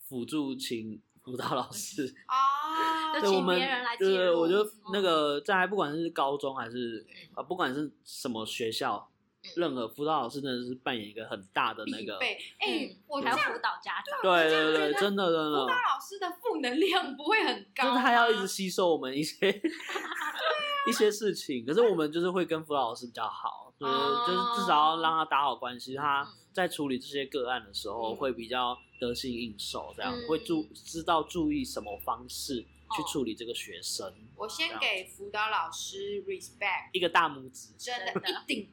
[0.09, 1.01] 辅助请
[1.31, 2.03] 辅导老师。
[2.29, 3.21] 哦。
[3.21, 4.17] 就请别人来介入。
[4.17, 9.09] 对，我就那个在不管是高中还是啊，不管是什么学校。
[9.57, 15.63] 任何辅导老师真的是扮演一个很大的那个，哎、欸，我还要辅导家长，对对对，真的真的。
[15.63, 19.49] 辅导老师的负能量不会很高，就是他要一直吸收我们一些
[20.89, 23.93] 一些事情，可是我们就是会跟辅导老师比较好，就是
[24.27, 26.29] 就是至少要让他打好关系，他
[26.59, 34.13] 在处理这些个案的时候会比较得心应手，这样会注知道注意什么方式去处理这个学生。
[34.35, 38.69] 我先给辅导老师 respect 一个 大拇指，真的一定。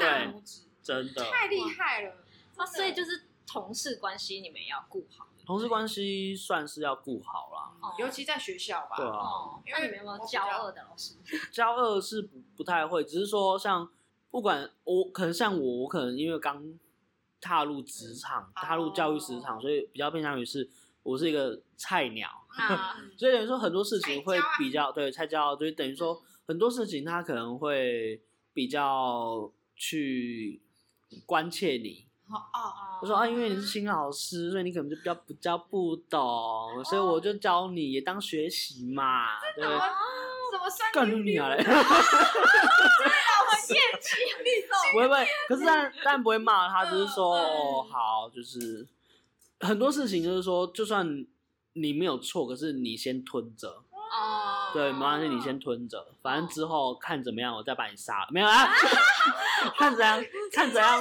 [0.00, 0.32] 对，
[0.82, 2.24] 真的太厉害了。
[2.56, 5.28] 那所以就是同事关系，你们也要顾好。
[5.44, 8.96] 同事关系算是要顾好啦，尤其在学校吧。
[8.96, 11.16] 对啊，因为你们有没有交恶的老师？
[11.52, 13.86] 交恶是不不太会，只是说像
[14.30, 16.64] 不管我，可能像我，我可能因为刚
[17.40, 20.68] 踏入职场，踏入教育职场，所以比较偏向于是
[21.02, 22.28] 我是一个菜鸟，
[23.16, 28.20] 所以等于说很多事情会比较对菜鸟，所以等于说很多事情他可能会
[28.52, 29.52] 比较。
[29.78, 30.62] 去
[31.26, 32.72] 关切你，哦哦，
[33.02, 39.62] 我说啊，因为你是新老师，所以你可能就比较比较不懂，所以我就教你也当学习嘛，对。
[39.62, 39.78] 不对？
[40.68, 40.92] 怎么算？
[40.92, 41.56] 干你啊嘞！
[41.62, 41.84] 真的好
[43.68, 44.16] 厌弃，
[44.92, 48.86] 不会不会， 可是但但不会骂他，只是说哦好，就是
[49.60, 51.26] 很多事情就是说，就算
[51.74, 53.82] 你没有错，可是你先吞着。
[53.92, 58.28] 哦，对，没关系，你先吞着，反正之后看怎么样，我再把你杀了。
[58.30, 58.66] 没有啊，
[59.76, 61.00] 看怎样， 看怎样。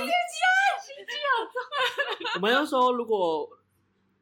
[2.35, 3.49] 我们就说，如果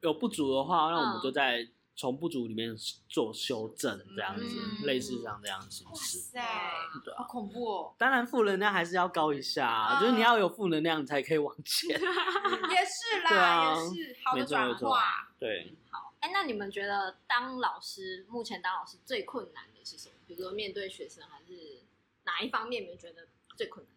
[0.01, 1.65] 有不足的话，那我们就在
[1.95, 2.75] 从不足里面
[3.07, 4.45] 做修正，这样子，
[4.85, 6.37] 类似像这样形式。
[6.37, 7.95] 哇塞，对，好恐怖哦。
[7.97, 11.91] 当然，负能量还是要高一下，就是你要有负能量，你才可以往前。
[11.99, 15.31] 也是啦，也是好的转化。
[15.39, 15.75] 对。
[15.91, 20.15] 好哎，那你们觉得当老师，目前当老师最困难的是什么？
[20.25, 21.83] 比如说面对学生，还是
[22.23, 23.93] 哪一方面你们觉得最困难？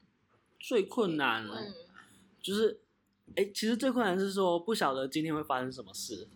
[0.58, 1.72] 最困难，嗯，
[2.42, 2.80] 就是，
[3.34, 6.28] 哎，其实最困难是说不晓得今天会发生什么事。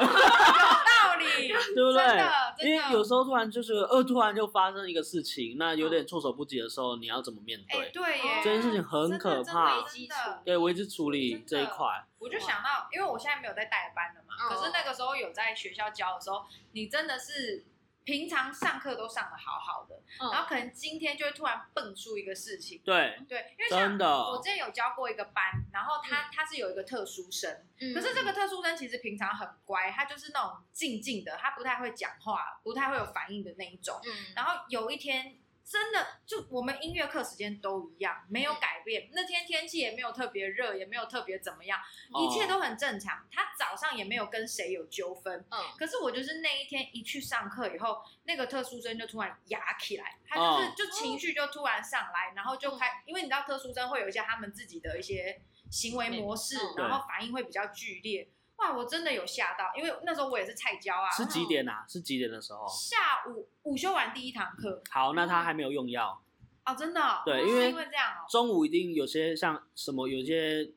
[0.06, 2.66] 道理， 对不对？
[2.68, 7.90] 因为有时候突然就是，呃，突然就发生一个事情，那有点措手不及的时候，你要怎么面对？
[7.92, 9.78] 对耶，这件事情很可怕。
[9.78, 11.86] 危机处理，对，危机处理这一块。
[12.18, 17.64] 我就想到，因为我现在没有在带班了嘛，可是那个时候有在学校教的时候，你真的是
[18.10, 22.82] 平常上课都上得好好的，然后可能今天就会突然蹦出一个事情。
[22.84, 34.00] 对对，因为像我之前有教过一个班，然后他他是有一个特殊生，可是这个特殊生其实平常很乖，他就是那种静静的，他不太会讲话，不太会有反应的那一种。
[34.34, 35.36] 然后有一天。
[35.70, 39.08] 真的，就我们音乐课时间都一样，没有改变。
[39.12, 41.78] 那天天气也没有特别热，也没有特别怎么样，
[42.18, 43.24] 一切都很正常。
[43.30, 45.46] 他早上也没有跟谁有纠纷。
[45.48, 55.40] 嗯，可是我就是那一天一去上课以后，那个特殊生就突然哑起来，他就是就情绪就突然上来，然后就开，因为你知道特殊生会有一些他们自己的一些
[55.70, 58.28] 行为模式，然后反应会比较剧烈。
[58.60, 61.10] 哇，我真的有吓到，因为那时候我也是菜椒啊。
[61.10, 61.84] 是几点啊？
[61.88, 62.66] 是几点的时候？
[62.68, 64.82] 下午午休完第一堂课。
[64.90, 66.22] 好，那他还没有用药。
[66.66, 67.22] 哦，真的。
[67.24, 68.26] 对，因为因为这样哦。
[68.28, 70.72] 中午一定有些像什么，有些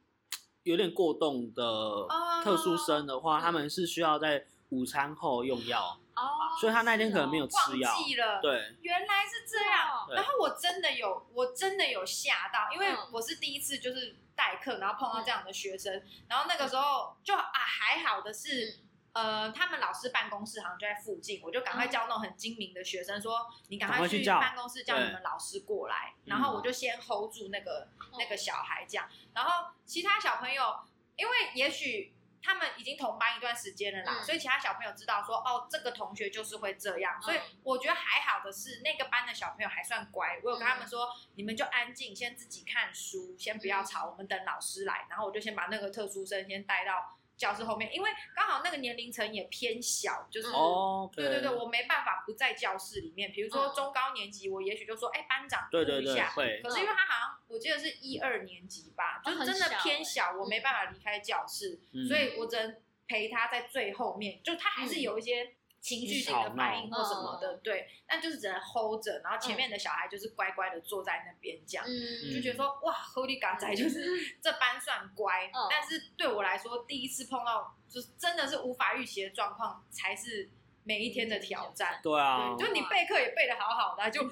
[0.63, 2.07] 有点过动的
[2.43, 5.99] 特殊生的话，他们是需要在午餐后用药。
[6.15, 6.55] 哦。
[6.59, 7.91] 所以他那天可能没有吃药。
[7.91, 8.39] 忘记了。
[8.41, 8.75] 对。
[8.81, 10.07] 原来是这样。
[10.11, 14.17] 然后我真的有，我真的有吓到，因为我是第一次就是。
[14.35, 18.79] 代课，然后碰到这样的学生，嗯、然后那个时候就啊还好的是，
[19.11, 30.79] 嗯、呃，他们老师办公室好像就在附近，我就赶快叫那种很精明的学生说，嗯、你赶快去办公室叫你们老师过来，然后我就先 hold 住那个、嗯、那个小孩这样，然后其他小朋友，
[31.15, 32.11] 因为也许。
[32.43, 40.39] 他们已经同班一段时间了啦，嗯、所以其他小朋友知道说，哦，这个同学就是会这样，嗯、所以我觉得还好的是，那个班的小朋友还算乖。
[40.43, 45.07] 我有跟他们说，嗯、你们就安静，先自己看书，先不要吵，我们等老师来。
[45.09, 53.31] 然后我就先把那个特殊生先带到教室后面，因为刚好那个年龄层也偏小，就是，哦，对对对，我没办法不在教室里面。
[53.31, 56.31] 比如说中高年级，我也许就说，哎，班长顾一下。
[56.35, 62.75] 对对对，可是因为他好像我记得是一二年级吧，就是真的偏小，我没办法离开教室，所以我只能
[63.07, 64.41] 陪他在最后面。
[64.43, 74.01] 就他还是有一些情绪性的反应或什么的，对，但就是只能 hold 着，然后前面的小孩就是乖乖的坐在那边这样，嗯，就觉得说哇，Holy God 仔就是
[74.41, 80.49] 这班算乖，嗯、但是对我来说，第一次碰到就是真的是无法预期的状况，才是
[80.85, 81.99] 每一天的挑战。
[82.01, 84.29] 对啊，对，就你备课也备的好好的，就 他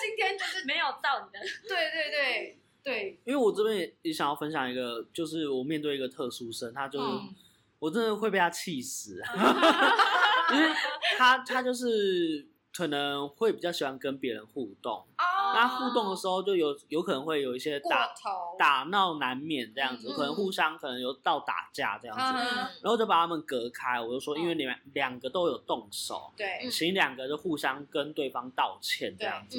[0.00, 1.38] 今天就是没有到你的，
[1.68, 7.06] 对对对对，因为我这边也想要分享一个，就是我面对一个特殊生，他就是。
[7.06, 7.34] 嗯
[7.80, 9.20] 我真的会被他气死，
[10.54, 10.70] 因为
[11.18, 18.14] 他他就是可能会比较喜欢跟别人互动，那、oh, 互动的时候就有有可能会有一些打
[18.58, 22.46] 打闹难免这样子，嗯、可能互相可能有到打架这样子，嗯、
[22.82, 24.00] 然后就把他们隔开。
[24.00, 29.58] 我就说，因为你们两个都有动手，对，请两个就互相跟对方道歉这样子。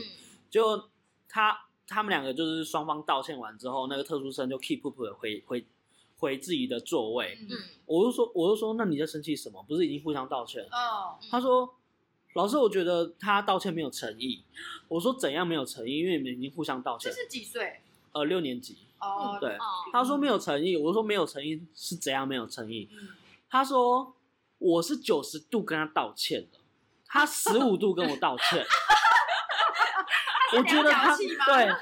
[0.50, 0.90] 就
[1.28, 1.58] 他
[1.88, 5.66] 他们两个就是双方道歉完之后，那个特殊生就 keep up 回回。
[6.22, 7.58] 回自己的座位，嗯，
[7.88, 9.66] 我就说，我就说，那你在生气什么？
[9.68, 10.70] 不是已经互相道歉了？
[10.72, 11.68] 哦，他说，
[12.36, 14.44] 老师，我觉得他道歉没有诚意。
[14.88, 15.98] 我说怎样没有诚意？
[15.98, 17.12] 因为你们已经互相道歉。
[17.12, 17.82] 这是几岁？
[18.12, 18.78] 呃，六年级。
[19.00, 19.58] 哦，对。
[19.92, 22.88] 他说没有诚意，我说没有诚意是怎样没有诚意？
[23.50, 24.16] 他说
[24.60, 26.60] 我是九十度跟他道歉的，
[27.08, 28.64] 他十五度跟我道歉。
[30.56, 31.74] 我觉得他对，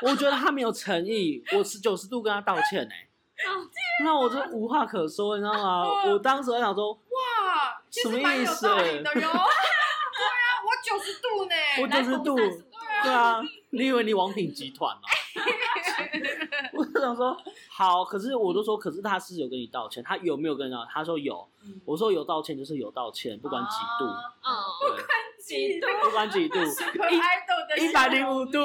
[0.00, 1.44] 我觉得他没有诚意。
[1.52, 3.08] 我是九十度跟他道歉，哎。
[4.04, 5.84] 那我就无话可说，你知道吗？
[6.10, 8.66] 我当时在想说，哇，什么意思？
[8.66, 9.44] 对啊，
[10.64, 12.34] 我九十度呢，我九十度，
[13.02, 13.40] 对啊，
[13.70, 15.02] 你以为你王品集团吗？
[16.74, 17.36] 我就想说，
[17.68, 20.88] 好，可是我都说，可是他是有跟你道歉，他有没有跟你道歉？
[20.92, 21.46] 他说有，
[21.84, 24.06] 我说有道歉就是有道歉，不管几度，
[24.80, 26.58] 不管几度，不管几度，
[27.78, 28.58] 一一百零五度。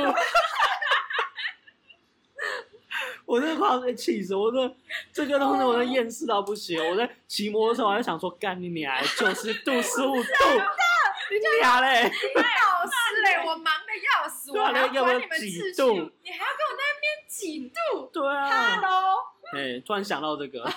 [3.27, 4.33] 我真的快要被气死！
[4.33, 4.73] 我说
[5.11, 6.81] 这个东西，我都厌世到不行。
[6.89, 9.03] 我在骑摩托车，我还想说，干你娘！
[9.17, 10.29] 九十度、十五度，
[11.29, 12.03] 你娘嘞！
[12.03, 13.91] 你老师嘞，我忙的
[14.23, 18.09] 要死，我还要管你们秩序，你还要跟我在那边几度？
[18.13, 20.63] 对啊，Hello，哎，突然想到这个。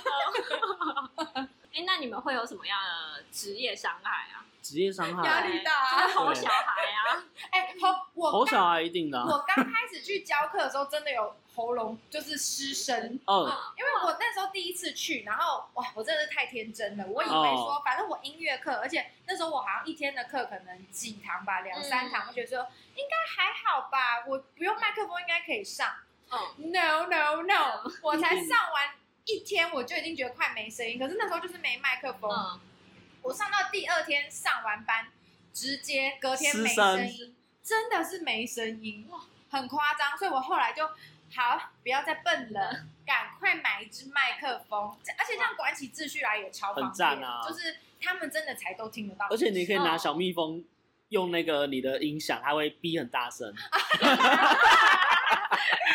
[1.72, 4.42] 哎，那你们会有什么样的职业伤害啊？
[4.61, 7.24] 职业伤害，压力大，吼小孩啊！
[7.51, 9.20] 哎，吼我吼小孩一定的。
[9.20, 11.32] 我刚开始去教课的时候，真的有。
[11.61, 12.96] 喉咙就是失声，
[13.26, 13.36] 嗯，
[13.76, 25.92] 因为我那时候第一次去，然后哇，我真的是太天真了，我以为说反正我音乐课，而且那时候我好像一天的课可能几堂吧，两三堂，我觉得说应该还好吧，我不用麦克风应该可以上。
[26.56, 28.94] No no no， 我才上完
[29.26, 32.61] 一天我就已经觉得快没声音，可是那时候就是没麦克风。
[33.22, 35.08] 我上到第二天上完班，
[35.52, 39.06] 直接隔天没声音，真的是没声音，
[39.50, 40.88] 很夸张，所以我后来就。
[41.33, 49.26] 好，不要再笨了，赶快买一支麦克风，而且这样管起秩序来也超方便，啊、就是他们真的才都听得到。
[49.31, 50.64] 而且你可以拿小蜜蜂
[51.11, 53.49] 用那个你的音响，它会逼很大声。
[53.49, 53.57] 你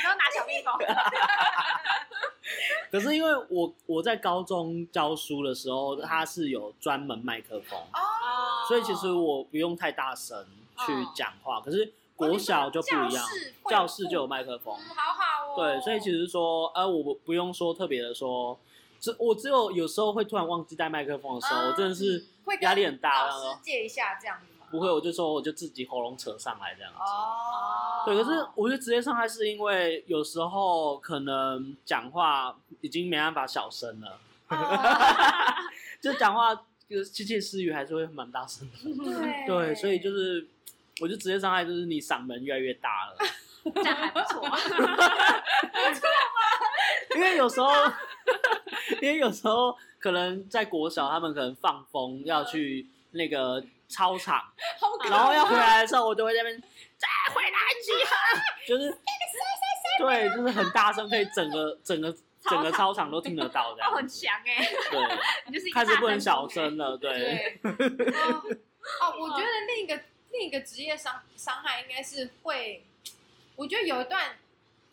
[0.04, 0.74] 都拿小蜜蜂。
[2.90, 8.00] 可是因为我我在高中教书的时候，它是有专门麦克风哦，
[8.70, 11.94] 所以其实我不用太大声去讲话，可是。
[12.16, 13.24] 国小就不一样，
[13.64, 15.56] 哦、教室就有麦克风，嗯，好好哦。
[15.58, 18.58] 对，所以其实说，呃，我不用说特别的说，
[19.00, 22.26] 只我只有有时候会突然忘记带麦克风的时候，嗯、我真的是
[22.62, 23.28] 压力很大。
[23.28, 24.66] 老师借一下这样子吗？
[24.72, 27.00] 不会，我就说我就自己喉咙扯上来这样子。
[27.00, 28.06] 哦。
[28.06, 34.56] 对，可是我觉得职业伤害是因为有时候可能讲话已经没办法小声了，哦、
[36.02, 36.56] 就讲话
[36.88, 38.78] 就是窃窃私语还是会蛮大声的。
[39.04, 39.46] 对。
[39.46, 40.48] 对，所以就是。
[41.02, 43.18] 我就直接伤害，就是你嗓门越来越大了，
[43.76, 46.40] 这样还不错， 不错吗？
[47.16, 47.70] 因为有时候，
[49.02, 54.42] 因为有时候可能在国小，他们可能放风要去那个操场，
[55.10, 56.62] 然后要回来的时候，我就会在那边
[56.98, 58.16] 再回来集合，
[58.68, 58.98] 就是
[60.00, 65.00] 对，就是很大声，可以整个整个整个操场都听得到这样，很强哎，对，
[65.54, 67.60] 就是开始不能小声了，对。
[67.62, 70.00] 哦，我觉得另一个。
[70.38, 72.84] 另一个职业伤伤害应该是会，
[73.56, 74.38] 我觉得有一段，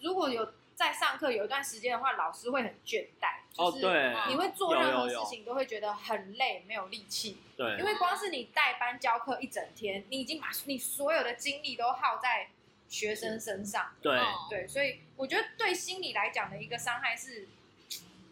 [0.01, 3.41] 如果有在上课有一段时间的话，老师会很倦怠。
[3.57, 7.39] 哦，对，你会做任何事情都会觉得很累，没有力气。
[7.57, 12.49] 对，因为光是你带班教课一整天，你已经把你所有的精力都耗在
[12.89, 13.95] 学生身上。
[14.01, 14.19] 对
[14.49, 17.49] 对，所以我觉得对心理来讲的一个伤害是，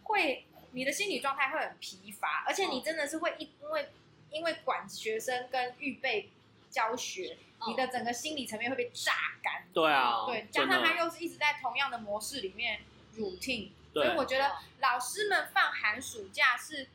[0.05, 3.89] 会你的心理状态会很疲乏，而且你真的是会一因为
[4.31, 6.31] 因为管学生跟预备。
[6.71, 9.13] 教学，你的整个心理层面会被榨
[9.43, 9.65] 干。
[9.75, 12.81] 对啊，对，加上他又是一直在同样的模式里面
[13.17, 16.89] routine，所以我觉得老师们放寒暑假是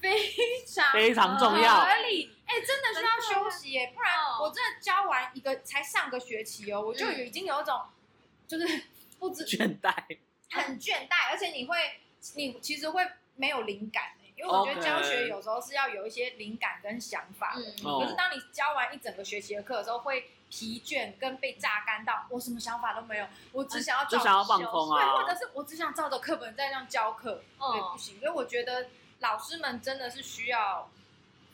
[0.00, 0.32] 非
[0.66, 1.80] 常非常重要。
[1.80, 2.36] 合理。
[2.46, 7.80] 哎、欸，真的需要休息耶，不然哦我真的教完一个才上个学期哦，我就已经有一种
[8.48, 8.84] 就是
[9.18, 10.18] 不知倦怠，
[10.50, 11.76] 很倦怠，而且你会
[12.34, 13.06] 你其实会
[13.36, 14.12] 没有灵感。
[14.40, 28.18] 因为我觉得教学有时候是要有一些灵感跟想法可是当你教完一整个学期的课的时候，会疲倦跟被榨干到，我什么想法都没有，我只想要照就想要放空啊，对，或者是我只想照着课本在那样教课，哦、对，不行。
[28.18, 28.88] 所以我觉得
[29.20, 30.90] 老师们真的是需要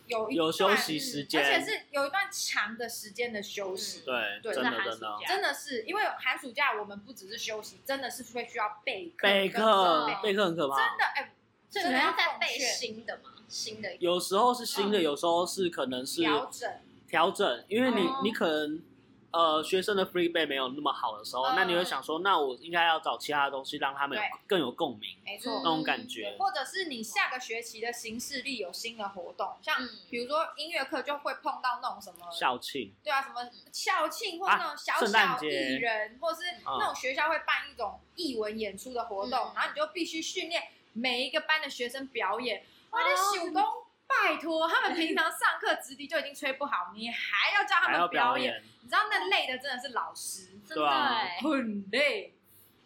[0.07, 4.03] 有一有休息时间，而且是有一段长的时间的休息。
[4.07, 11.32] 嗯、对，对，真的真的真的是因为寒暑假我们不只是休息，真的是会需要备课，备课，备课很可怕，真的哎，
[11.81, 13.31] 所以你们要再备新的吗。
[13.49, 16.70] 新的有时候是新的，嗯、有时候是可能是调整。
[17.09, 18.83] 调整，因为你、哦、你可能
[19.31, 29.77] 呃学生的 free base 没有那么好的时候，嗯、那你会想说，那我应该要找其他的东西让他们有更有共鸣，没错，那种感觉，或者是你下个学期的行事历有新的活动，像
[30.11, 35.47] 比如说音乐课就会碰到那种什么校庆，对啊，什么校庆或那种小小艺
[35.77, 40.61] 人，啊、或是那种学校会办一种艺文演出的活动，嗯、然后你就必须训练
[40.97, 43.62] 每一个班的学生表演，我的手工。
[44.09, 52.32] 拜托，他们平常上课直笛就已经吹不好，你还要叫他们表演，表演你知道那累的真的是老师，真的、欸、很累，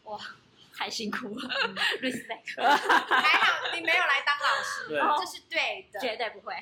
[0.04, 0.18] 哇，
[0.74, 2.56] 太辛苦了、嗯、，respect。
[3.06, 6.54] 还好你没有来当老师，对这是对的，绝对不会。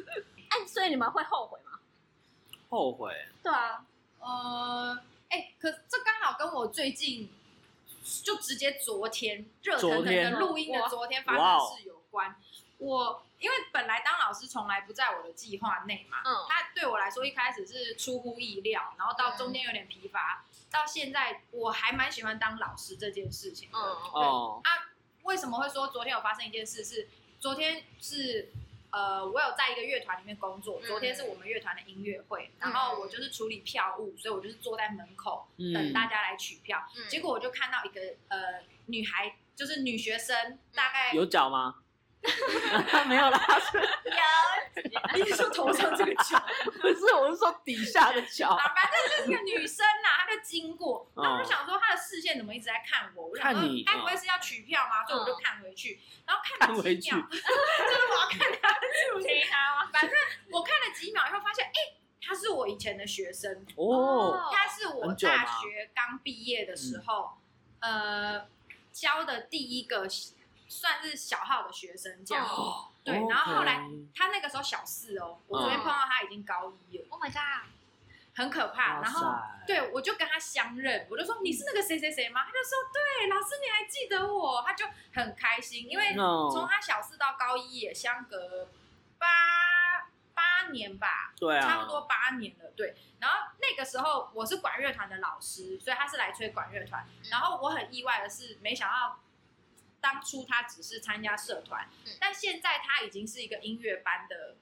[0.48, 1.78] 哎、啊，所以你们会后悔吗？
[2.70, 3.12] 后悔？
[3.42, 3.84] 对啊，
[4.20, 4.98] 呃，
[5.28, 7.30] 哎、欸，可这刚好跟我最近
[8.22, 12.36] 就直接昨天热腾腾的录音的昨天发生的事有关，
[12.78, 13.22] 我。
[13.38, 23.78] 因为本来当老师从来不在我的计划内嘛，嗯，他对我来说一开始是出乎意料，然后到中间有点疲乏，嗯、到现在我还蛮喜欢当老师这件事情的。
[23.78, 23.84] 嗯
[24.14, 24.70] 对哦啊，
[25.24, 26.94] 为什么会说昨天有发生一件事是？
[27.02, 28.50] 是昨天是
[28.90, 36.82] 呃，我有在一个乐团里面工作，昨天是我们乐团的音乐会，嗯、然后我就是处理票务，所以我就是坐在门口、嗯、等大家来取票。
[36.96, 41.76] 嗯、结果我就看到一个呃女孩，就是女学生，大概有脚吗？
[43.06, 43.40] 没有啦，
[44.04, 46.42] 有，你是说头上这个脚？
[46.80, 48.50] 不是，我是说底下的脚。
[48.50, 53.28] 啊，反正就是个女生呐，她就经过，然后我就想说她的视线怎么一直在看我？
[53.28, 55.04] 我想说，该不会是要取票吗？
[55.06, 57.42] 所以我就看回去，然后看了几秒， 就是
[58.10, 59.90] 我要看她是不是他吗？
[59.92, 60.10] 反正
[60.50, 67.38] 我看了几秒以后，发现哎，她是我以前的学生哦，她是我大学刚毕业的时候，
[67.80, 68.46] 呃，
[68.92, 70.06] 教的第一个。
[70.68, 77.68] 算是小号的学生这样，哦、对，然后后来他那个时候小四哦，我昨天碰到他已经高一了，Oh my god，
[78.34, 79.00] 很可怕。
[79.00, 79.34] 然后
[79.66, 82.44] 对我就跟他相认，我就说你是那个谁谁谁吗？
[82.44, 88.68] 他就说对，老师你还记得我，他就很开心，因为从他小四到高一也相隔
[89.18, 89.26] 八
[90.34, 92.96] 八年吧，对啊，差不多八年了，对。
[93.20, 99.20] 然后那个时候我是管乐团的老师，所以他是来吹管乐团，然后我很意外的是，没想到。
[100.06, 104.54] 当初他只是参加社团，嗯、但现在他已经是一个音乐班的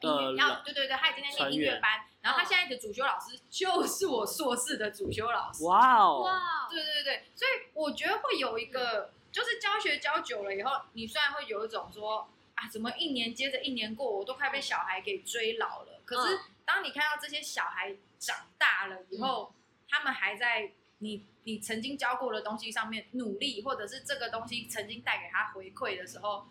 [0.00, 5.64] 音乐，要、呃、对对对，他已经在念音乐班，然后他现在的主修老师就是我硕士的主修老师。
[5.64, 16.00] 哇哦，哇，对对对，所以我觉得会有一个，就是教学教久了以后，你虽然会有一种说啊，怎么一年接着一年过，我都快被小孩给追老了。
[16.06, 20.72] 可是当你看到这些小孩长大了以后，嗯、他们还在
[21.04, 21.22] 你。
[21.46, 26.46] 你曾经教过的东西上面努力，或者是这个东西曾经带给他回馈的时候，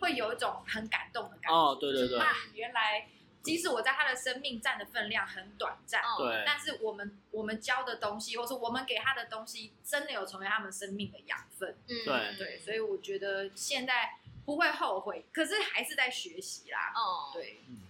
[0.00, 1.54] 会有一种很感动的感觉。
[1.54, 3.10] 哦，对对对，啊，原来
[3.42, 11.76] 即使我在他的生命占的分量很短暂，对，但是我们我们教的东西，或是我们给他的东西，真的有成为他们生命的养分。
[11.86, 16.90] 嗯，对对，所以我觉得现在不会后悔，可是还是在学习啦。
[16.96, 17.82] 哦，对，嗯，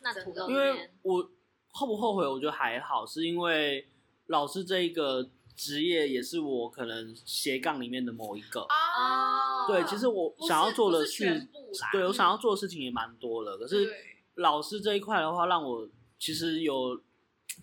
[0.00, 1.30] 那土豆，因为我
[1.72, 3.86] 后不后悔，我觉得还好，是因为
[4.28, 5.28] 老师这一个。
[5.58, 11.48] 职业也是我可能斜杠里面的某一个哦，对，其实我想要做的是，是
[11.90, 13.58] 对我想要做的事情也蛮多的。
[13.58, 13.92] 可是
[14.36, 17.02] 老师这一块的话，让我其实有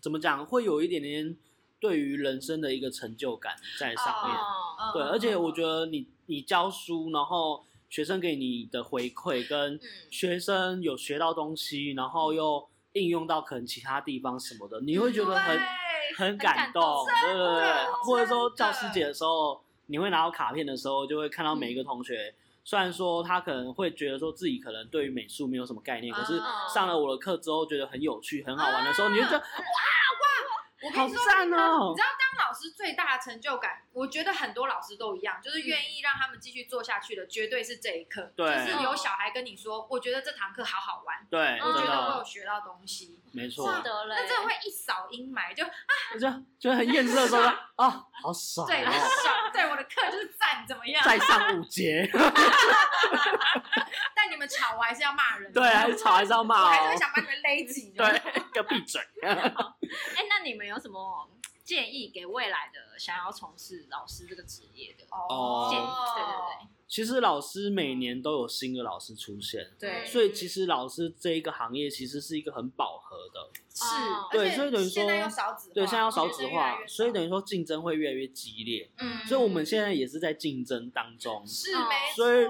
[0.01, 1.38] 怎么讲，会有一点点
[1.80, 4.36] 对于人生的一个成就感在上面。
[4.36, 9.80] 哦、对，而且我觉得你你教书，然后学生给你的回馈，跟
[10.11, 15.57] 学生有学到东西，然后又应用到可能其他地方什么的，你会觉得很。
[16.18, 22.34] 很感动，对对对，或者说教师节的时候，你会拿到卡片的时候，就会看到每一个同学，
[22.64, 26.41] 虽然说他可能会觉得说自己可能对于美术没有什么概念，可是
[26.74, 30.26] 上了我的课之后觉得很有趣、很好玩的时候，你就觉得哇哇，
[30.84, 31.89] 我好赞哦！
[31.91, 32.08] 你知道
[32.72, 38.32] 最大的成就感，我觉得很多老师都一样，就是愿意让他们继续做下去的，绝对是这一课。
[38.36, 43.72] 对就是有小孩跟你说，我觉得这堂课好好玩，对，我觉得我有学到东西，没错。
[44.07, 45.72] 那这会一扫阴霾，就啊
[46.20, 47.41] 就就很厌世的时候，
[47.76, 49.51] 啊，好爽对，爽。
[49.53, 51.03] 对，我的课就是赞，怎么样？
[51.05, 52.09] 再上五节，
[54.16, 55.51] 但你们吵，我还是要骂人。
[55.53, 57.93] 对，还是吵还是要我骂我还是会，想把你们勒紧。
[57.95, 58.22] 对，
[58.53, 59.01] 给我闭嘴。
[59.22, 59.53] 哎，
[60.30, 61.30] 那你们有什么
[61.66, 65.86] 建议给未来的想要从事老师这个职业的哦建议？
[66.16, 66.70] 对对对。
[66.88, 82.47] 其实老师每年都有新的老师出现，对，所以其实老师这一个行业其实是一个很饱和的，是哦，对所以等于说现在要少子化，对，现在要少子化，越越所以等于说竞争会越来越激烈，嗯，所以我们现在也是在竞争当中，是哦没错，所以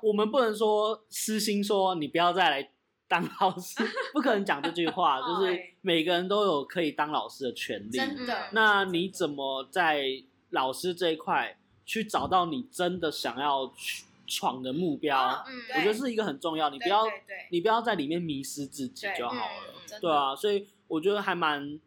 [0.00, 2.70] 我们不能说私心说你不要再来
[3.08, 3.84] 当老师，
[4.14, 7.90] 不可能讲这句话，就是对每个人都有可以当老师的权利。
[7.90, 8.48] 真的。
[8.52, 15.44] 那你怎么在老师这一块去找到你真的想要去闯的目标？
[15.46, 17.04] 嗯我觉得是一个很重要，你不对要
[17.50, 20.00] 你不要在里面迷失自己就好了。
[20.00, 21.78] 对啊，所以我觉得还蛮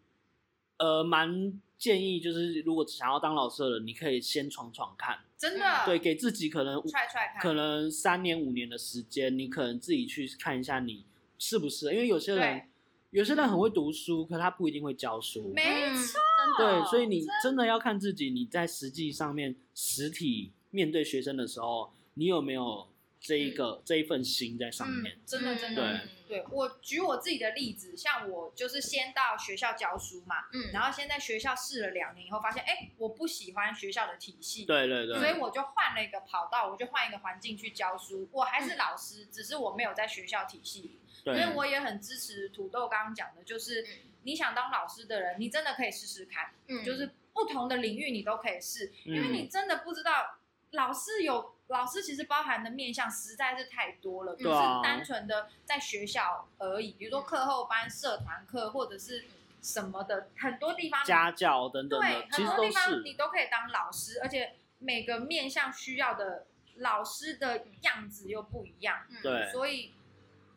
[0.78, 5.66] 呃蛮建议，就是如果想要当老师的人，你可以先闯闯看，真的。
[5.86, 11.06] 对，给自己可能踹踹，可能三年五年的时间，你可能自己去看一下你
[11.40, 12.68] 是不适合，因为有些人对
[13.16, 15.54] 有些人很会读书，可他不一定会教书。
[15.56, 15.96] 没嗯。
[15.96, 16.20] 错，
[16.58, 22.86] 对，所以你真的要看自己，你在实际上面实体面对学生的时候，你有没有
[23.20, 25.16] 这一个、这一份心在上面？
[25.16, 25.82] 嗯，真的真的。
[25.82, 26.10] 对。
[26.28, 30.72] 对我举我自己的例子，像我就是先到学校教书嘛，嗯。
[30.74, 38.28] 然后先在学校试了两年以后，发现哎，我不喜欢学校的体系，对对对，所以我就换了一个跑道，我就换一个环境去教书。
[38.32, 41.00] 我还是老师，只是我没有在学校体系里。
[41.24, 43.88] 所以我也很支持土豆刚刚讲的，就是嗯。
[44.24, 46.84] 你想当老师的人，你真的可以试试看，嗯。
[46.84, 49.34] 就是不同的领域你都可以试，因为嗯。
[49.34, 50.40] 你真的不知道
[50.72, 54.50] 老师有老师其实包含的面向实在是太多了，不是
[54.84, 59.26] 单纯的在学校而已，比如说课后班、社团课或者是
[59.62, 66.46] 什么的，很多地方家教等等对，，很多地方你都可以当老师，而且每个面向需要的
[66.78, 69.18] 老师的样子又不一样，嗯。
[69.24, 69.52] 对。
[69.52, 69.94] 所以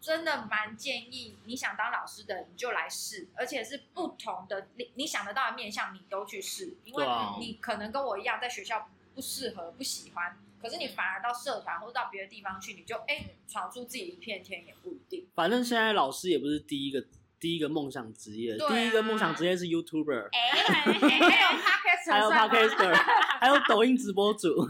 [0.00, 7.06] 真的蛮建议你想当老师的你就来试，而且是不同的你你想得到的面向你都去试，因为
[7.40, 15.26] 你可能跟我一样在学校不适合不喜欢，可是你反而到社团或者到别的地方去，你就哎闯出自己一片天也不一定。
[15.34, 17.04] 反正现在老师也不是第一个
[17.38, 20.98] 第一个梦想职业，啊第一个梦想职业是 YouTuber，哎，还有
[21.58, 22.94] Podcast，还有 Podcaster，
[23.40, 24.66] 还有抖音直播主。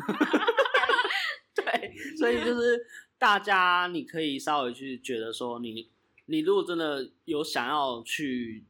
[1.56, 2.78] 对，所以就是
[3.18, 5.90] 大家你可以稍微去觉得说你，
[6.26, 8.64] 你如果真的有想要去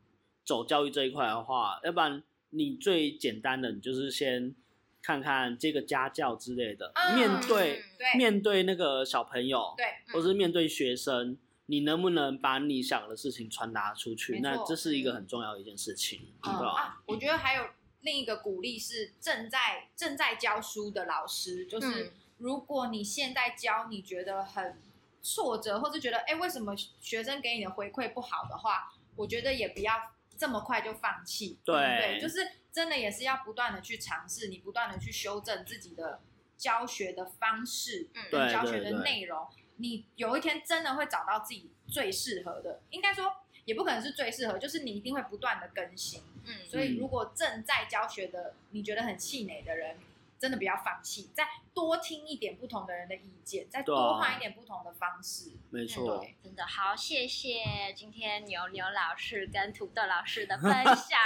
[0.45, 4.55] 走教育这一块的话，要不然你最简单的，你就是先
[5.03, 9.87] 看看这个家教之类的，嗯面对对面对那个小朋友，对。
[10.13, 11.37] 或是面对学生，
[11.67, 14.35] 你能不能把你想的事情传达出去？
[14.35, 16.69] 没错那这是一个很重要的一件事情，对嗯吧？
[16.69, 17.65] 啊，我觉得还有
[18.01, 24.81] 另一个鼓励是正在正在教书的老师，就是嗯如果你现在教你觉得很
[25.21, 29.93] 挫折，或是觉得哎为什么学生给你的回馈不好的话，我觉得也不要
[30.37, 31.59] 这么快就放弃。
[31.65, 32.49] 对对，就是
[32.79, 36.21] 真的也是要不断的去尝试，你不断的去修正自己的
[36.57, 39.49] 教学的方式嗯教学的对对内容。
[39.79, 46.23] 你有一天真的会找到自己最适合的，应该说也不可能是最适合，就是你一定会不断的更新。
[46.45, 49.97] 嗯所以，如果正在教学的你觉得很气馁的人，
[50.39, 55.51] 真的不要放弃，再多听一点不同的人的意见，再多换一点不同的方式。
[55.71, 61.19] 没错对，真的好，谢谢今天牛牛老师跟土豆老师的分 享，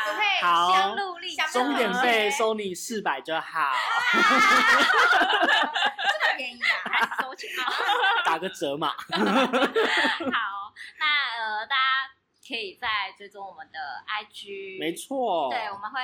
[0.43, 3.73] 好想努力想钟点对费收你四百就好，
[4.13, 4.25] 这么
[6.37, 6.67] 便宜啊！
[6.85, 7.67] 还是收钱啊。
[8.25, 8.95] 打个折嘛。
[9.13, 9.19] 好，
[10.99, 11.07] 那
[11.39, 12.11] 呃，大家
[12.47, 16.01] 可以再追踪我们的 IG，没错，对，我们会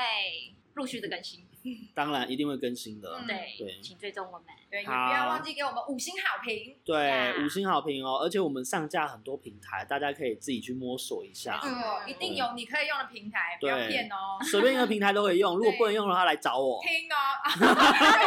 [0.75, 1.47] 陆续的更新，
[1.95, 3.19] 当然一定会更新的。
[3.21, 4.47] 嗯对，对请追踪我们。
[4.71, 6.77] 对，也不要忘记给我们五星好评。
[6.85, 8.19] 对，五星好评哦！
[8.23, 11.73] 而且我们上架很多平台，大家可以自己去摸索一下嗯
[12.07, 14.37] 一定有你可以用的平台，不要对骗哦。
[14.43, 15.57] 随便一个平台都可以用。
[15.57, 16.79] 如果不能用的话，来找我。
[16.83, 17.17] 听哦，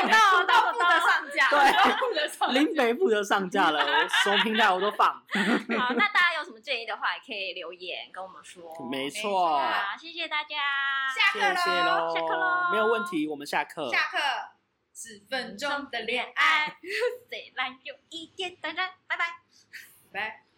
[0.10, 2.54] 到到负责上架，对都负责上架。
[2.60, 5.10] 林北负责上架了，我什么平台我都放。
[5.78, 8.64] 好，那大家有什么建议的话，也可以留言跟我们说。
[8.90, 9.62] 没没错
[10.00, 10.58] 谢谢大家，
[11.14, 11.40] 下课
[11.84, 13.90] 喽，下课喽没有问题，我们下课。
[13.90, 14.18] 下课，
[14.94, 16.78] 十分钟的恋爱，
[17.30, 19.26] 虽然有一点当然，拜拜。
[20.12, 20.51] 拜。